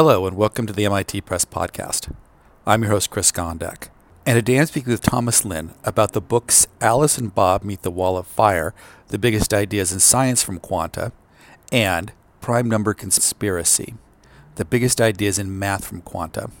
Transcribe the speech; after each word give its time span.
Hello, 0.00 0.28
and 0.28 0.36
welcome 0.36 0.64
to 0.64 0.72
the 0.72 0.84
MIT 0.84 1.22
Press 1.22 1.44
Podcast. 1.44 2.14
I'm 2.64 2.82
your 2.82 2.92
host, 2.92 3.10
Chris 3.10 3.32
Gondek. 3.32 3.88
And 4.24 4.36
today 4.36 4.60
I'm 4.60 4.66
speaking 4.66 4.92
with 4.92 5.00
Thomas 5.02 5.44
Lin 5.44 5.72
about 5.82 6.12
the 6.12 6.20
books 6.20 6.68
Alice 6.80 7.18
and 7.18 7.34
Bob 7.34 7.64
Meet 7.64 7.82
the 7.82 7.90
Wall 7.90 8.16
of 8.16 8.28
Fire 8.28 8.74
The 9.08 9.18
Biggest 9.18 9.52
Ideas 9.52 9.92
in 9.92 9.98
Science 9.98 10.40
from 10.40 10.60
Quanta 10.60 11.10
and 11.72 12.12
Prime 12.40 12.68
Number 12.68 12.94
Conspiracy 12.94 13.94
The 14.54 14.64
Biggest 14.64 15.00
Ideas 15.00 15.36
in 15.36 15.58
Math 15.58 15.86
from 15.86 16.02
Quanta. 16.02 16.52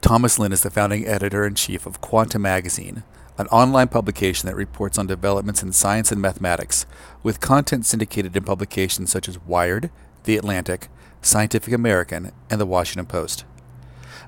Thomas 0.00 0.40
Lin 0.40 0.50
is 0.50 0.62
the 0.62 0.68
founding 0.68 1.06
editor 1.06 1.46
in 1.46 1.54
chief 1.54 1.86
of 1.86 2.00
Quanta 2.00 2.40
Magazine, 2.40 3.04
an 3.38 3.46
online 3.46 3.86
publication 3.86 4.48
that 4.48 4.56
reports 4.56 4.98
on 4.98 5.06
developments 5.06 5.62
in 5.62 5.70
science 5.70 6.10
and 6.10 6.20
mathematics, 6.20 6.84
with 7.22 7.38
content 7.38 7.86
syndicated 7.86 8.36
in 8.36 8.42
publications 8.42 9.12
such 9.12 9.28
as 9.28 9.38
Wired, 9.38 9.88
The 10.24 10.36
Atlantic, 10.36 10.88
Scientific 11.22 11.72
American, 11.72 12.32
and 12.50 12.60
The 12.60 12.66
Washington 12.66 13.06
Post. 13.06 13.44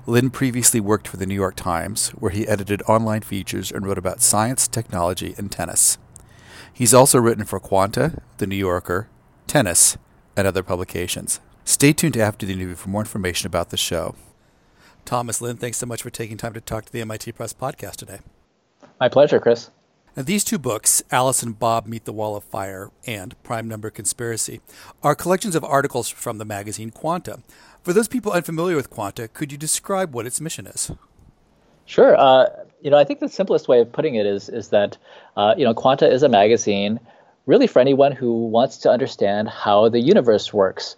Lin 0.07 0.29
previously 0.29 0.79
worked 0.79 1.07
for 1.07 1.17
the 1.17 1.25
New 1.25 1.35
York 1.35 1.55
Times, 1.55 2.09
where 2.11 2.31
he 2.31 2.47
edited 2.47 2.81
online 2.83 3.21
features 3.21 3.71
and 3.71 3.85
wrote 3.85 3.97
about 3.97 4.21
science, 4.21 4.67
technology, 4.67 5.35
and 5.37 5.51
tennis. 5.51 5.97
He's 6.71 6.93
also 6.93 7.19
written 7.19 7.45
for 7.45 7.59
Quanta, 7.59 8.21
The 8.37 8.47
New 8.47 8.55
Yorker, 8.55 9.09
Tennis, 9.47 9.97
and 10.37 10.47
other 10.47 10.63
publications. 10.63 11.39
Stay 11.63 11.93
tuned 11.93 12.17
after 12.17 12.45
the 12.45 12.53
interview 12.53 12.75
for 12.75 12.89
more 12.89 13.01
information 13.01 13.47
about 13.47 13.69
the 13.69 13.77
show. 13.77 14.15
Thomas 15.05 15.41
Lin, 15.41 15.57
thanks 15.57 15.77
so 15.77 15.85
much 15.85 16.01
for 16.01 16.09
taking 16.09 16.37
time 16.37 16.53
to 16.53 16.61
talk 16.61 16.85
to 16.85 16.91
the 16.91 17.01
MIT 17.01 17.31
Press 17.33 17.53
podcast 17.53 17.95
today. 17.95 18.19
My 18.99 19.09
pleasure, 19.09 19.39
Chris. 19.39 19.69
Now, 20.15 20.23
these 20.23 20.45
two 20.45 20.57
books, 20.57 21.03
Alice 21.11 21.43
and 21.43 21.59
Bob 21.59 21.87
Meet 21.87 22.05
the 22.05 22.13
Wall 22.13 22.37
of 22.37 22.45
Fire 22.45 22.89
and 23.05 23.35
Prime 23.43 23.67
Number 23.67 23.89
Conspiracy, 23.89 24.61
are 25.03 25.13
collections 25.13 25.55
of 25.55 25.65
articles 25.65 26.07
from 26.07 26.37
the 26.37 26.45
magazine 26.45 26.89
Quanta. 26.89 27.39
For 27.83 27.91
those 27.91 28.07
people 28.07 28.31
unfamiliar 28.31 28.77
with 28.77 28.89
Quanta, 28.89 29.27
could 29.27 29.51
you 29.51 29.57
describe 29.57 30.13
what 30.13 30.25
its 30.25 30.39
mission 30.39 30.67
is? 30.67 30.89
Sure. 31.85 32.15
Uh, 32.17 32.45
you 32.81 32.89
know, 32.89 32.97
I 32.97 33.03
think 33.03 33.19
the 33.19 33.27
simplest 33.27 33.67
way 33.67 33.81
of 33.81 33.91
putting 33.91 34.15
it 34.15 34.25
is 34.25 34.47
is 34.47 34.69
that 34.69 34.97
uh, 35.35 35.53
you 35.57 35.65
know 35.65 35.73
Quanta 35.73 36.09
is 36.09 36.23
a 36.23 36.29
magazine 36.29 36.97
really 37.45 37.67
for 37.67 37.79
anyone 37.79 38.13
who 38.13 38.47
wants 38.47 38.77
to 38.77 38.89
understand 38.89 39.49
how 39.49 39.89
the 39.89 39.99
universe 39.99 40.53
works. 40.53 40.95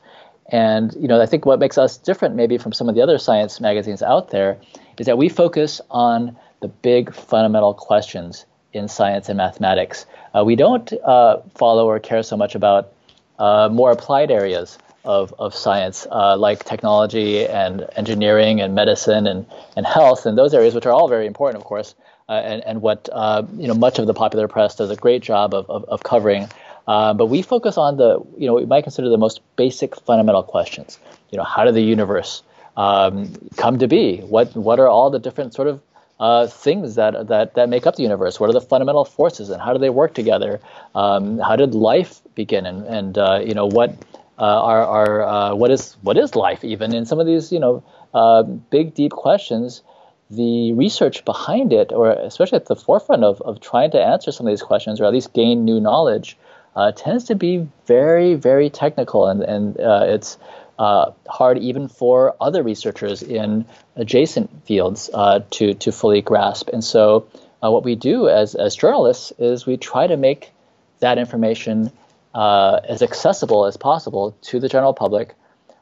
And 0.52 0.94
you 0.94 1.08
know, 1.08 1.20
I 1.20 1.26
think 1.26 1.44
what 1.44 1.58
makes 1.58 1.80
us 1.80 1.98
different 1.98 2.36
maybe 2.36 2.60
from 2.60 2.72
some 2.72 2.88
of 2.88 2.94
the 2.94 3.02
other 3.02 3.18
science 3.18 3.60
magazines 3.60 4.04
out 4.04 4.30
there 4.30 4.60
is 5.00 5.08
that 5.08 5.18
we 5.18 5.28
focus 5.28 5.82
on 5.90 6.38
the 6.62 6.68
big 6.68 7.16
fundamental 7.16 7.74
questions 7.74 8.46
in 8.78 8.88
science 8.88 9.30
and 9.30 9.38
mathematics. 9.38 10.06
Uh, 10.34 10.44
we 10.44 10.56
don't 10.56 10.94
uh, 11.04 11.38
follow 11.56 11.88
or 11.88 12.00
care 12.00 12.24
so 12.24 12.38
much 12.38 12.56
about 12.56 12.94
uh, 13.40 13.70
more 13.72 13.92
applied 13.92 14.32
areas 14.32 14.78
of, 15.04 15.34
of 15.40 15.56
science, 15.56 16.06
uh, 16.12 16.36
like 16.38 16.64
technology 16.64 17.46
and 17.48 17.86
engineering 17.96 18.60
and 18.62 18.76
medicine 18.76 19.28
and, 19.28 19.46
and 19.76 19.86
health, 19.86 20.26
and 20.26 20.38
those 20.38 20.54
areas, 20.54 20.76
which 20.76 20.86
are 20.86 20.92
all 20.92 21.08
very 21.08 21.26
important, 21.26 21.62
of 21.62 21.66
course, 21.66 21.96
uh, 22.30 22.34
and, 22.34 22.64
and 22.66 22.82
what 22.82 23.08
uh, 23.12 23.44
you 23.56 23.68
know 23.68 23.74
much 23.74 24.00
of 24.00 24.08
the 24.08 24.14
popular 24.14 24.48
press 24.48 24.76
does 24.76 24.92
a 24.92 24.96
great 24.96 25.22
job 25.22 25.54
of, 25.54 25.70
of, 25.70 25.86
of 25.86 26.04
covering. 26.04 26.48
But 26.86 27.28
we 27.28 27.42
focus 27.42 27.78
on 27.78 27.98
the 27.98 28.20
you 28.38 28.48
know 28.48 28.56
we 28.56 28.66
might 28.66 28.84
consider 28.84 29.10
the 29.10 29.18
most 29.18 29.42
basic 29.56 29.96
fundamental 29.96 30.44
questions. 30.44 31.00
You 31.32 31.38
know, 31.38 31.44
how 31.44 31.64
did 31.66 31.76
the 31.76 31.82
universe 31.82 32.44
um, 32.76 33.34
come 33.56 33.80
to 33.80 33.88
be? 33.88 34.18
What 34.20 34.56
what 34.56 34.80
are 34.80 34.88
all 34.88 35.10
the 35.10 35.20
different 35.20 35.54
sort 35.54 35.68
of 35.68 35.82
uh, 36.20 36.48
things 36.48 36.96
that, 36.96 37.28
that 37.28 37.54
that 37.56 37.70
make 37.70 37.86
up 37.86 37.96
the 37.96 38.04
universe? 38.04 38.40
What 38.40 38.50
are 38.50 38.54
the 38.54 38.62
fundamental 38.62 39.06
forces, 39.06 39.50
and 39.50 39.62
how 39.62 39.74
do 39.74 39.80
they 39.80 39.90
work 39.90 40.14
together? 40.14 40.60
Um, 40.96 41.40
how 41.40 41.56
did 41.56 41.76
life 41.76 42.22
begin, 42.36 42.66
and 42.66 42.86
and 42.88 43.18
uh, 43.18 43.40
you 43.44 43.54
know 43.54 43.68
what 43.68 43.96
uh, 44.40 44.44
are, 44.44 44.86
are 44.86 45.24
uh, 45.24 45.56
what 45.56 45.72
is 45.72 45.98
what 46.02 46.18
is 46.18 46.36
life 46.36 46.64
even 46.64 46.94
in 46.94 47.06
some 47.06 47.20
of 47.20 47.26
these 47.26 47.52
you 47.52 47.60
know 47.60 47.84
uh, 48.14 48.44
big 48.44 48.94
deep 48.94 49.12
questions 49.12 49.82
the 50.30 50.74
research 50.74 51.24
behind 51.26 51.72
it 51.72 51.92
or 51.92 52.12
especially 52.12 52.58
at 52.58 52.66
the 52.66 52.76
forefront 52.76 53.24
of, 53.24 53.42
of 53.42 53.60
trying 53.62 53.90
to 53.90 54.00
answer 54.00 54.32
some 54.32 54.46
of 54.46 54.52
these 54.52 54.62
questions 54.62 55.00
or 55.00 55.06
at 55.06 55.14
least 55.14 55.34
gain 55.34 55.64
new 55.66 55.80
knowledge 55.80 56.38
uh, 56.76 56.92
tends 56.92 57.24
to 57.24 57.36
be 57.36 57.68
very 57.86 58.36
very 58.36 58.70
technical 58.70 59.28
and, 59.28 59.42
and 59.42 59.80
uh, 59.80 60.04
it's 60.06 60.38
uh, 60.78 61.12
hard 61.28 61.58
even 61.58 61.88
for 61.88 62.36
other 62.40 62.64
researchers 62.64 63.24
in 63.24 63.66
adjacent 63.96 64.50
fields 64.66 65.10
to, 65.50 65.74
to 65.74 65.92
fully 65.92 66.22
grasp. 66.22 66.70
And 66.72 66.84
so 66.84 67.28
what 67.60 67.84
we 67.84 67.96
do 67.96 68.30
as, 68.30 68.56
as 68.56 68.76
journalists 68.76 69.34
is 69.40 69.66
we 69.66 69.78
try 69.78 70.08
to 70.08 70.18
make 70.18 70.52
that 71.00 71.18
information 71.18 71.92
uh, 72.34 72.80
as 72.88 73.02
accessible 73.02 73.66
as 73.66 73.78
possible 73.78 74.36
to 74.42 74.60
the 74.60 74.70
general 74.70 74.94
public, 74.94 75.34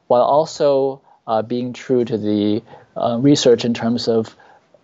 while 0.07 0.21
also 0.21 1.01
uh, 1.27 1.41
being 1.41 1.73
true 1.73 2.05
to 2.05 2.17
the 2.17 2.63
uh, 2.95 3.17
research 3.19 3.65
in 3.65 3.73
terms 3.73 4.07
of 4.07 4.35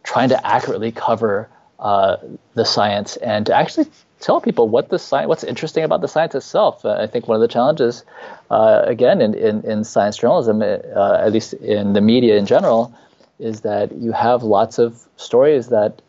trying 0.03 0.29
to 0.29 0.47
accurately 0.47 0.91
cover 0.91 1.47
uh, 1.79 2.17
the 2.55 2.65
science 2.65 3.15
and 3.17 3.45
to 3.45 3.55
actually 3.55 3.85
tell 4.21 4.39
people 4.39 4.69
what 4.69 4.89
the 4.89 4.99
science, 4.99 5.27
what's 5.27 5.43
interesting 5.43 5.83
about 5.83 6.01
the 6.01 6.07
science 6.07 6.35
itself. 6.35 6.85
Uh, 6.85 6.93
I 6.93 7.07
think 7.07 7.27
one 7.27 7.35
of 7.35 7.41
the 7.41 7.47
challenges, 7.47 8.03
uh, 8.49 8.83
again, 8.85 9.21
in, 9.21 9.33
in, 9.33 9.63
in, 9.63 9.83
science 9.83 10.17
journalism, 10.17 10.61
at 10.61 11.31
least 11.31 11.53
in 11.53 11.93
the 11.93 12.01
media 12.01 12.37
in 12.37 12.45
general, 12.45 12.93
is 13.39 13.61
that 13.61 13.91
you 13.93 14.11
have 14.11 14.43
lots 14.43 14.79
of 14.79 15.07
stories 15.17 15.67
that 15.67 16.01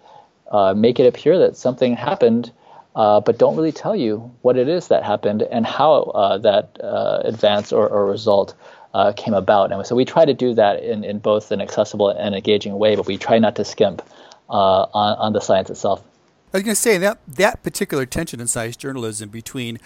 make 0.77 1.01
it 1.01 1.07
appear 1.07 1.39
that 1.39 1.57
something 1.57 1.97
happened 1.97 2.53
uh, 2.95 3.21
but 3.21 3.39
don't 3.39 3.57
really 3.57 3.73
tell 3.73 3.97
you 3.97 4.31
what 4.43 4.57
it 4.57 4.69
is 4.69 4.89
that 4.89 5.03
happened 5.03 5.43
and 5.43 5.67
how 5.67 6.03
uh, 6.03 6.39
that 6.39 6.79
uh, 6.83 7.21
advance 7.25 7.73
or, 7.73 7.89
or 7.89 8.07
result 8.07 8.55
uh, 8.93 9.13
came 9.17 9.35
about. 9.35 9.73
And 9.73 9.87
so 9.87 9.97
we 9.97 10.05
try 10.05 10.25
to 10.25 10.35
do 10.35 10.55
that 10.55 10.83
in, 10.83 11.03
in 11.03 11.19
both 11.19 11.51
an 11.51 11.61
accessible 11.61 12.11
and 12.11 12.35
engaging 12.35 12.79
way, 12.79 12.97
but 12.97 13.07
we 13.07 13.17
try 13.17 13.39
not 13.39 13.57
to 13.57 13.65
skimp 13.65 14.03
uh, 14.51 14.53
on, 14.93 15.19
on 15.19 15.33
the 15.33 15.41
science 15.41 15.71
itself. 15.71 16.03
I 16.53 16.59
was 16.59 16.65
going 16.65 16.75
to 16.75 16.81
say 16.81 16.99
that 16.99 17.19
that 17.27 17.63
particular 17.63 18.05
tension 18.05 18.39
in 18.39 18.47
science 18.47 18.77
journalism 18.77 19.31
between 19.31 19.79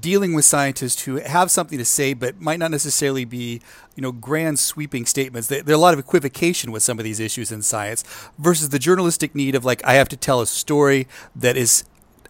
dealing 0.00 0.32
with 0.32 0.44
scientists 0.44 1.02
who 1.02 1.16
have 1.16 1.50
something 1.50 1.76
to 1.76 1.84
say 1.84 2.14
but 2.14 2.40
might 2.40 2.60
not 2.60 2.70
necessarily 2.70 3.24
be, 3.24 3.60
you 3.96 4.02
know, 4.02 4.12
grand 4.12 4.60
sweeping 4.60 5.06
statements. 5.06 5.48
There, 5.48 5.62
are 5.66 5.72
a 5.72 5.76
lot 5.76 5.92
of 5.92 5.98
equivocation 5.98 6.70
with 6.70 6.84
some 6.84 7.00
of 7.00 7.04
these 7.04 7.18
issues 7.18 7.50
in 7.50 7.62
science 7.62 8.04
versus 8.38 8.68
the 8.68 8.78
journalistic 8.78 9.34
need 9.34 9.56
of 9.56 9.64
like 9.64 9.84
I 9.84 9.94
have 9.94 10.08
to 10.10 10.16
tell 10.16 10.40
a 10.40 10.46
story 10.46 11.08
that 11.34 11.56
is 11.56 11.84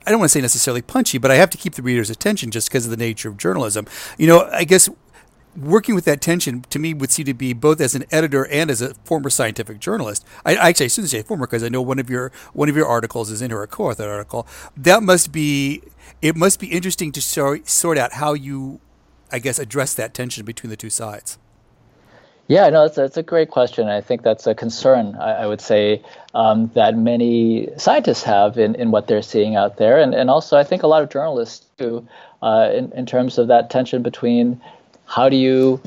I 0.07 0.11
don't 0.11 0.19
want 0.19 0.31
to 0.31 0.39
say 0.39 0.43
necessarily 0.43 0.83
punchy, 0.83 1.19
but 1.19 1.31
I 1.31 1.37
have 1.37 1.51
to 1.51 1.59
keep 1.59 1.75
the 1.75 1.83
reader's 1.83 2.11
attention 2.11 2.51
just 2.51 2.69
because 2.69 2.85
of 2.85 2.91
the 2.91 2.97
nature 2.97 3.29
of 3.29 3.37
journalism. 3.39 3.87
You 4.19 4.27
know, 4.27 4.49
I 4.53 4.65
guess 4.65 4.89
working 5.57 5.95
with 5.95 6.05
that 6.05 6.21
tension 6.21 6.63
to 6.71 6.79
me 6.79 6.95
would 6.95 7.11
seem 7.11 7.27
to 7.27 7.35
be 7.35 7.53
both 7.53 7.81
as 7.81 7.95
an 7.95 8.05
editor 8.11 8.47
and 8.47 8.71
as 8.71 8.83
a 8.83 8.95
former 9.05 9.31
scientific 9.31 9.79
journalist. 9.79 10.25
I, 10.45 10.57
I 10.57 10.69
actually 10.69 10.87
I 10.87 10.89
shouldn't 10.89 11.11
say 11.11 11.23
former 11.23 11.47
because 11.47 11.63
I 11.63 11.69
know 11.69 11.83
one 11.83 11.99
of 11.99 12.11
your 12.11 12.33
one 12.53 12.69
of 12.69 12.77
your 12.77 12.87
articles 12.87 13.31
is 13.31 13.43
in 13.43 13.51
her 13.51 13.67
co-author 13.67 14.09
article. 14.09 14.47
That 14.77 15.03
must 15.03 15.33
be 15.33 15.83
it 16.21 16.37
must 16.37 16.61
be 16.61 16.69
interesting 16.69 17.13
to 17.13 17.23
sort 17.23 17.69
sort 17.69 17.99
out 17.99 18.15
how 18.15 18.35
you, 18.35 18.81
I 19.31 19.39
guess, 19.39 19.59
address 19.59 19.95
that 19.95 20.15
tension 20.15 20.45
between 20.45 20.71
the 20.71 20.77
two 20.77 20.91
sides. 20.91 21.39
Yeah, 22.47 22.69
no, 22.69 22.83
that's, 22.83 22.97
that's 22.97 23.17
a 23.17 23.23
great 23.23 23.51
question. 23.51 23.89
I 23.89 24.03
think 24.03 24.23
that's 24.23 24.47
a 24.47 24.55
concern, 24.55 25.17
I, 25.17 25.33
I 25.33 25.47
would 25.47 25.63
say, 25.63 26.03
um, 26.35 26.71
that 26.75 26.95
many 26.95 27.71
scientists 27.79 28.23
have 28.25 28.59
in, 28.59 28.75
in 28.75 28.91
what 28.91 29.07
they're 29.07 29.23
seeing 29.23 29.57
out 29.57 29.79
there. 29.79 29.99
And, 29.99 30.15
and 30.15 30.29
also, 30.29 30.59
I 30.59 30.65
think 30.65 30.83
a 30.83 30.87
lot 30.87 31.03
of 31.03 31.09
journalists 31.09 31.65
too, 31.79 32.07
uh, 32.43 32.71
in, 32.71 32.93
in 32.93 33.07
terms 33.07 33.39
of 33.39 33.49
that 33.49 33.71
tension 33.71 34.03
between 34.03 34.61
how 35.07 35.29
do 35.29 35.37
you 35.37 35.81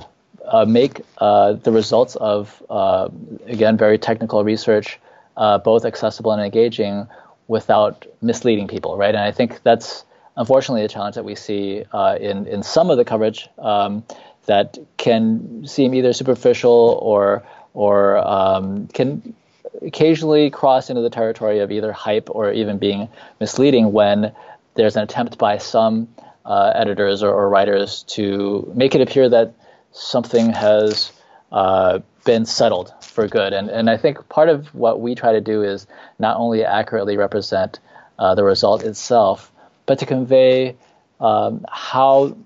uh, 0.45 0.65
make 0.65 1.01
uh, 1.17 1.53
the 1.53 1.71
results 1.71 2.15
of, 2.17 2.63
uh, 2.69 3.09
again, 3.45 3.77
very 3.77 3.97
technical 3.97 4.43
research 4.43 4.99
uh, 5.35 5.57
both 5.57 5.85
accessible 5.85 6.31
and 6.31 6.41
engaging 6.41 7.07
without 7.47 8.05
misleading 8.21 8.67
people, 8.67 8.97
right? 8.97 9.13
And 9.13 9.23
I 9.23 9.31
think 9.31 9.61
that's 9.63 10.03
unfortunately 10.35 10.83
a 10.83 10.87
challenge 10.87 11.15
that 11.15 11.25
we 11.25 11.35
see 11.35 11.83
uh, 11.91 12.17
in, 12.19 12.47
in 12.47 12.63
some 12.63 12.89
of 12.89 12.97
the 12.97 13.05
coverage. 13.05 13.49
Um, 13.57 14.03
that 14.47 14.79
can 14.97 15.67
seem 15.67 15.93
either 15.93 16.11
superficial 16.13 16.97
or 17.01 17.43
or 17.73 18.17
um, 18.17 18.87
can 18.87 19.35
occasionally 19.83 20.49
cross 20.49 20.89
into 20.89 21.03
the 21.03 21.09
territory 21.09 21.59
of 21.59 21.71
either 21.71 21.91
hype 21.91 22.29
or 22.31 22.51
even 22.51 22.79
being 22.79 23.07
misleading 23.39 23.91
when 23.91 24.31
there's 24.73 24.95
an 24.95 25.03
attempt 25.03 25.37
by 25.37 25.59
some 25.59 26.07
uh, 26.47 26.71
editors 26.75 27.21
or, 27.21 27.31
or, 27.31 27.49
writers 27.49 28.03
to 28.03 28.71
make 28.73 28.95
it 28.95 29.01
appear 29.01 29.27
that 29.27 29.53
something 29.91 30.49
has 30.53 31.11
uh, 31.51 31.99
been 32.23 32.45
settled 32.45 32.93
for 33.01 33.27
good. 33.27 33.51
And, 33.51 33.69
and 33.69 33.89
I 33.89 33.97
think 33.97 34.29
part 34.29 34.47
of 34.47 34.73
what 34.73 35.01
we 35.01 35.13
try 35.13 35.33
to 35.33 35.41
do 35.41 35.61
is 35.61 35.87
not 36.19 36.37
only 36.37 36.63
accurately 36.63 37.17
represent 37.17 37.79
uh, 38.17 38.33
the 38.33 38.45
result 38.45 38.83
itself, 38.83 39.51
but 39.85 39.99
to 39.99 40.05
convey 40.05 40.77
um, 41.19 41.65
how 41.69 42.37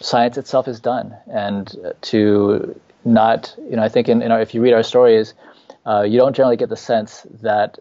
science 0.00 0.36
itself 0.36 0.66
is 0.66 0.80
done, 0.80 1.14
and 1.30 1.94
to 2.02 2.80
not, 3.04 3.54
you 3.58 3.76
know, 3.76 3.82
I 3.82 3.88
think 3.88 4.08
in, 4.08 4.22
in 4.22 4.32
our, 4.32 4.40
if 4.40 4.54
you 4.54 4.60
read 4.60 4.72
our 4.72 4.82
stories, 4.82 5.34
uh, 5.86 6.02
you 6.02 6.18
don't 6.18 6.34
generally 6.34 6.56
get 6.56 6.68
the 6.68 6.76
sense 6.76 7.26
that 7.42 7.78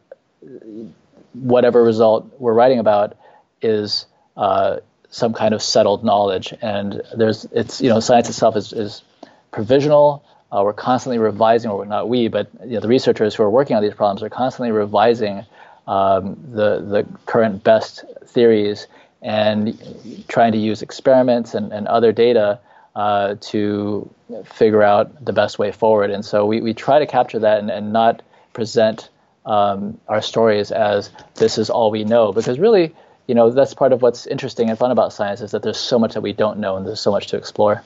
whatever 1.34 1.84
result 1.84 2.30
we're 2.40 2.54
writing 2.54 2.80
about 2.80 3.18
is 3.62 4.06
uh, 4.38 4.78
some 5.10 5.34
kind 5.34 5.54
of 5.54 5.62
settled 5.62 6.04
knowledge, 6.04 6.54
and 6.62 7.02
there's 7.18 7.46
it's 7.52 7.82
you 7.82 7.90
know 7.90 8.00
science 8.00 8.30
itself 8.30 8.56
is 8.56 8.74
is 8.74 9.04
provisional. 9.52 10.24
uh, 10.52 10.64
we're 10.64 10.74
constantly 10.74 11.20
revising, 11.20 11.70
or 11.70 11.86
not 11.86 12.10
we, 12.10 12.28
but 12.28 12.50
you 12.66 12.74
know, 12.74 12.80
the 12.80 12.88
researchers 12.88 13.36
who 13.36 13.44
are 13.44 13.50
working 13.50 13.76
on 13.76 13.84
these 13.84 13.94
problems 13.94 14.24
are 14.24 14.30
constantly 14.30 14.72
revising 14.72 15.46
um, 15.88 16.38
the 16.52 16.80
the 16.80 17.08
current 17.26 17.64
best 17.64 18.04
theories 18.26 18.88
and 19.22 20.26
trying 20.28 20.54
to 20.54 20.58
use 20.58 20.82
experiments 20.82 21.54
and, 21.54 21.74
and 21.74 21.88
other 21.88 22.12
data 22.12 22.60
uh, 22.96 23.36
to 23.42 24.10
figure 24.46 24.82
out 24.82 25.24
the 25.24 25.34
best 25.34 25.60
way 25.60 25.72
forward. 25.72 26.10
And 26.10 26.24
so 26.24 26.46
we, 26.46 26.62
we 26.62 26.74
try 26.74 27.00
to 27.00 27.06
capture 27.06 27.40
that 27.40 27.60
and, 27.60 27.70
and 27.70 27.92
not 27.92 28.22
present 28.54 29.10
um, 29.46 30.00
our 30.08 30.22
stories 30.22 30.72
as 30.72 31.12
this 31.36 31.58
is 31.58 31.70
all 31.70 31.92
we 31.92 32.06
know, 32.06 32.32
because 32.32 32.60
really, 32.60 32.96
you 33.30 33.36
know, 33.36 33.52
that's 33.52 33.76
part 33.76 33.94
of 33.94 34.02
what's 34.02 34.26
interesting 34.26 34.72
and 34.72 34.80
fun 34.80 34.90
about 34.90 35.14
science 35.14 35.40
is 35.40 35.52
that 35.52 35.62
there's 35.62 35.78
so 35.78 36.00
much 36.00 36.16
that 36.16 36.22
we 36.22 36.34
don't 36.34 36.58
know 36.58 36.78
and 36.78 36.88
there's 36.88 37.00
so 37.00 37.12
much 37.12 37.28
to 37.28 37.38
explore. 37.38 37.84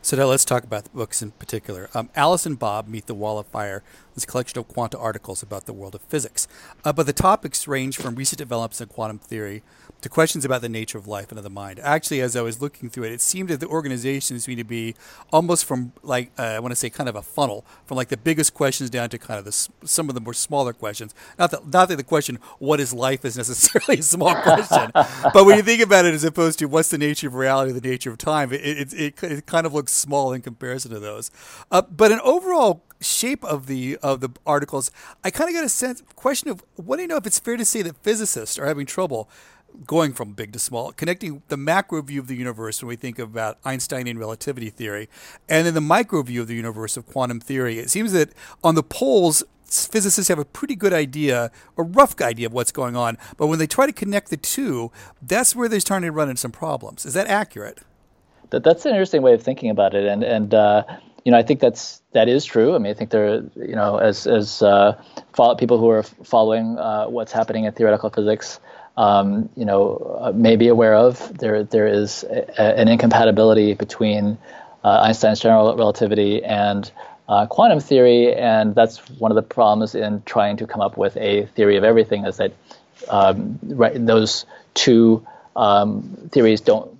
So 0.00 0.16
now 0.16 0.24
let's 0.24 0.46
talk 0.46 0.64
about 0.64 0.84
the 0.84 0.90
books 0.90 1.20
in 1.20 1.32
particular. 1.32 1.90
Um, 1.92 2.08
Alice 2.16 2.46
and 2.46 2.58
Bob 2.58 2.88
Meet 2.88 3.04
the 3.04 3.12
Wall 3.12 3.38
of 3.38 3.46
Fire 3.46 3.82
is 4.16 4.24
a 4.24 4.26
collection 4.26 4.58
of 4.58 4.68
quanta 4.68 4.98
articles 4.98 5.42
about 5.42 5.66
the 5.66 5.72
world 5.72 5.94
of 5.94 6.02
physics. 6.02 6.48
Uh, 6.84 6.92
but 6.92 7.06
the 7.06 7.12
topics 7.12 7.68
range 7.68 7.96
from 7.96 8.14
recent 8.14 8.38
developments 8.38 8.80
in 8.80 8.88
quantum 8.88 9.18
theory 9.18 9.62
to 10.00 10.08
questions 10.08 10.44
about 10.44 10.60
the 10.60 10.68
nature 10.68 10.98
of 10.98 11.06
life 11.06 11.30
and 11.30 11.38
of 11.38 11.44
the 11.44 11.50
mind. 11.50 11.80
Actually, 11.80 12.20
as 12.20 12.36
I 12.36 12.42
was 12.42 12.60
looking 12.60 12.90
through 12.90 13.04
it, 13.04 13.12
it 13.12 13.20
seemed 13.20 13.48
that 13.48 13.60
the 13.60 13.66
organization 13.66 14.38
seemed 14.40 14.58
to 14.58 14.64
be 14.64 14.94
almost 15.32 15.64
from 15.64 15.92
like 16.02 16.30
uh, 16.38 16.42
I 16.42 16.60
want 16.60 16.72
to 16.72 16.76
say 16.76 16.90
kind 16.90 17.08
of 17.08 17.16
a 17.16 17.22
funnel 17.22 17.64
from 17.86 17.96
like 17.96 18.08
the 18.08 18.16
biggest 18.16 18.54
questions 18.54 18.90
down 18.90 19.08
to 19.10 19.18
kind 19.18 19.38
of 19.38 19.44
the 19.44 19.86
some 19.86 20.08
of 20.08 20.14
the 20.14 20.20
more 20.20 20.34
smaller 20.34 20.72
questions. 20.72 21.14
Not 21.38 21.50
that 21.50 21.66
not 21.72 21.88
that 21.88 21.96
the 21.96 22.04
question 22.04 22.38
"What 22.58 22.80
is 22.80 22.92
life?" 22.92 23.24
is 23.24 23.36
necessarily 23.42 24.00
a 24.00 24.02
small 24.02 24.34
question, 24.34 24.90
but 24.94 25.44
when 25.44 25.56
you 25.56 25.62
think 25.62 25.82
about 25.82 26.04
it 26.04 26.14
as 26.14 26.24
opposed 26.24 26.58
to 26.60 26.66
"What's 26.66 26.88
the 26.88 26.98
nature 26.98 27.28
of 27.28 27.34
reality?" 27.34 27.72
the 27.72 27.80
nature 27.80 28.10
of 28.10 28.18
time, 28.18 28.52
it 28.52 28.60
it, 28.64 28.92
it, 28.92 29.22
it 29.22 29.46
kind 29.46 29.66
of 29.66 29.74
looks 29.74 29.92
small 29.92 30.32
in 30.32 30.42
comparison 30.42 30.90
to 30.92 31.00
those. 31.00 31.30
Uh, 31.70 31.82
but 31.82 32.12
an 32.12 32.20
overall 32.22 32.82
shape 33.00 33.44
of 33.44 33.66
the 33.66 33.96
of 34.02 34.20
the 34.20 34.30
articles, 34.46 34.90
I 35.24 35.30
kind 35.30 35.48
of 35.48 35.54
got 35.54 35.64
a 35.64 35.68
sense 35.68 36.02
question 36.14 36.50
of 36.50 36.64
what 36.76 36.96
do 36.96 37.02
you 37.02 37.08
know 37.08 37.16
if 37.16 37.26
it's 37.26 37.38
fair 37.38 37.56
to 37.56 37.64
say 37.64 37.82
that 37.82 37.96
physicists 38.02 38.58
are 38.58 38.66
having 38.66 38.86
trouble 38.86 39.28
going 39.86 40.12
from 40.12 40.32
big 40.32 40.52
to 40.52 40.58
small, 40.58 40.92
connecting 40.92 41.42
the 41.48 41.56
macro 41.56 42.00
view 42.00 42.20
of 42.20 42.28
the 42.28 42.36
universe 42.36 42.82
when 42.82 42.88
we 42.88 42.96
think 42.96 43.18
about 43.18 43.58
Einsteinian 43.64 44.18
relativity 44.18 44.70
theory, 44.70 45.08
and 45.48 45.66
then 45.66 45.74
the 45.74 45.80
micro 45.80 46.22
view 46.22 46.40
of 46.40 46.48
the 46.48 46.54
universe 46.54 46.96
of 46.96 47.06
quantum 47.06 47.40
theory. 47.40 47.78
It 47.78 47.90
seems 47.90 48.12
that 48.12 48.30
on 48.64 48.74
the 48.74 48.82
poles, 48.82 49.44
physicists 49.66 50.28
have 50.28 50.38
a 50.38 50.44
pretty 50.44 50.76
good 50.76 50.92
idea, 50.92 51.50
a 51.76 51.82
rough 51.82 52.18
idea 52.20 52.46
of 52.46 52.52
what's 52.52 52.72
going 52.72 52.96
on, 52.96 53.18
but 53.36 53.48
when 53.48 53.58
they 53.58 53.66
try 53.66 53.86
to 53.86 53.92
connect 53.92 54.30
the 54.30 54.36
two, 54.36 54.90
that's 55.20 55.54
where 55.54 55.68
they're 55.68 55.80
starting 55.80 56.06
to 56.06 56.12
run 56.12 56.28
into 56.28 56.40
some 56.40 56.52
problems. 56.52 57.04
Is 57.04 57.14
that 57.14 57.26
accurate? 57.26 57.80
That, 58.50 58.62
that's 58.62 58.84
an 58.86 58.92
interesting 58.92 59.22
way 59.22 59.34
of 59.34 59.42
thinking 59.42 59.70
about 59.70 59.94
it, 59.94 60.06
and 60.06 60.22
and 60.22 60.54
uh, 60.54 60.84
you 61.26 61.32
know 61.32 61.38
I 61.38 61.42
think 61.42 61.58
that's 61.60 62.00
that 62.12 62.28
is 62.28 62.44
true. 62.46 62.74
I 62.74 62.78
mean 62.78 62.92
I 62.92 62.94
think 62.94 63.10
there 63.10 63.42
you 63.56 63.74
know 63.74 63.98
as 63.98 64.26
as 64.26 64.62
uh, 64.62 64.96
follow, 65.34 65.56
people 65.56 65.78
who 65.78 65.90
are 65.90 66.04
following 66.04 66.78
uh, 66.78 67.06
what's 67.06 67.32
happening 67.32 67.64
in 67.64 67.72
theoretical 67.72 68.10
physics 68.10 68.60
um, 68.96 69.48
you 69.56 69.64
know, 69.64 70.18
uh, 70.20 70.32
may 70.32 70.56
be 70.56 70.68
aware 70.68 70.94
of. 70.94 71.36
There, 71.38 71.62
there 71.64 71.86
is 71.86 72.24
a, 72.24 72.60
an 72.60 72.88
incompatibility 72.88 73.74
between 73.74 74.38
uh, 74.84 75.00
Einstein's 75.02 75.40
general 75.40 75.76
relativity 75.76 76.42
and 76.42 76.90
uh, 77.28 77.46
quantum 77.46 77.80
theory, 77.80 78.34
and 78.34 78.74
that's 78.74 78.98
one 79.18 79.30
of 79.30 79.36
the 79.36 79.42
problems 79.42 79.94
in 79.94 80.22
trying 80.24 80.56
to 80.58 80.66
come 80.66 80.80
up 80.80 80.96
with 80.96 81.16
a 81.16 81.46
theory 81.46 81.76
of 81.76 81.84
everything. 81.84 82.24
Is 82.24 82.36
that 82.38 82.52
um, 83.08 83.58
right, 83.64 83.94
those 84.06 84.46
two 84.74 85.26
um, 85.56 86.28
theories 86.32 86.60
don't 86.60 86.96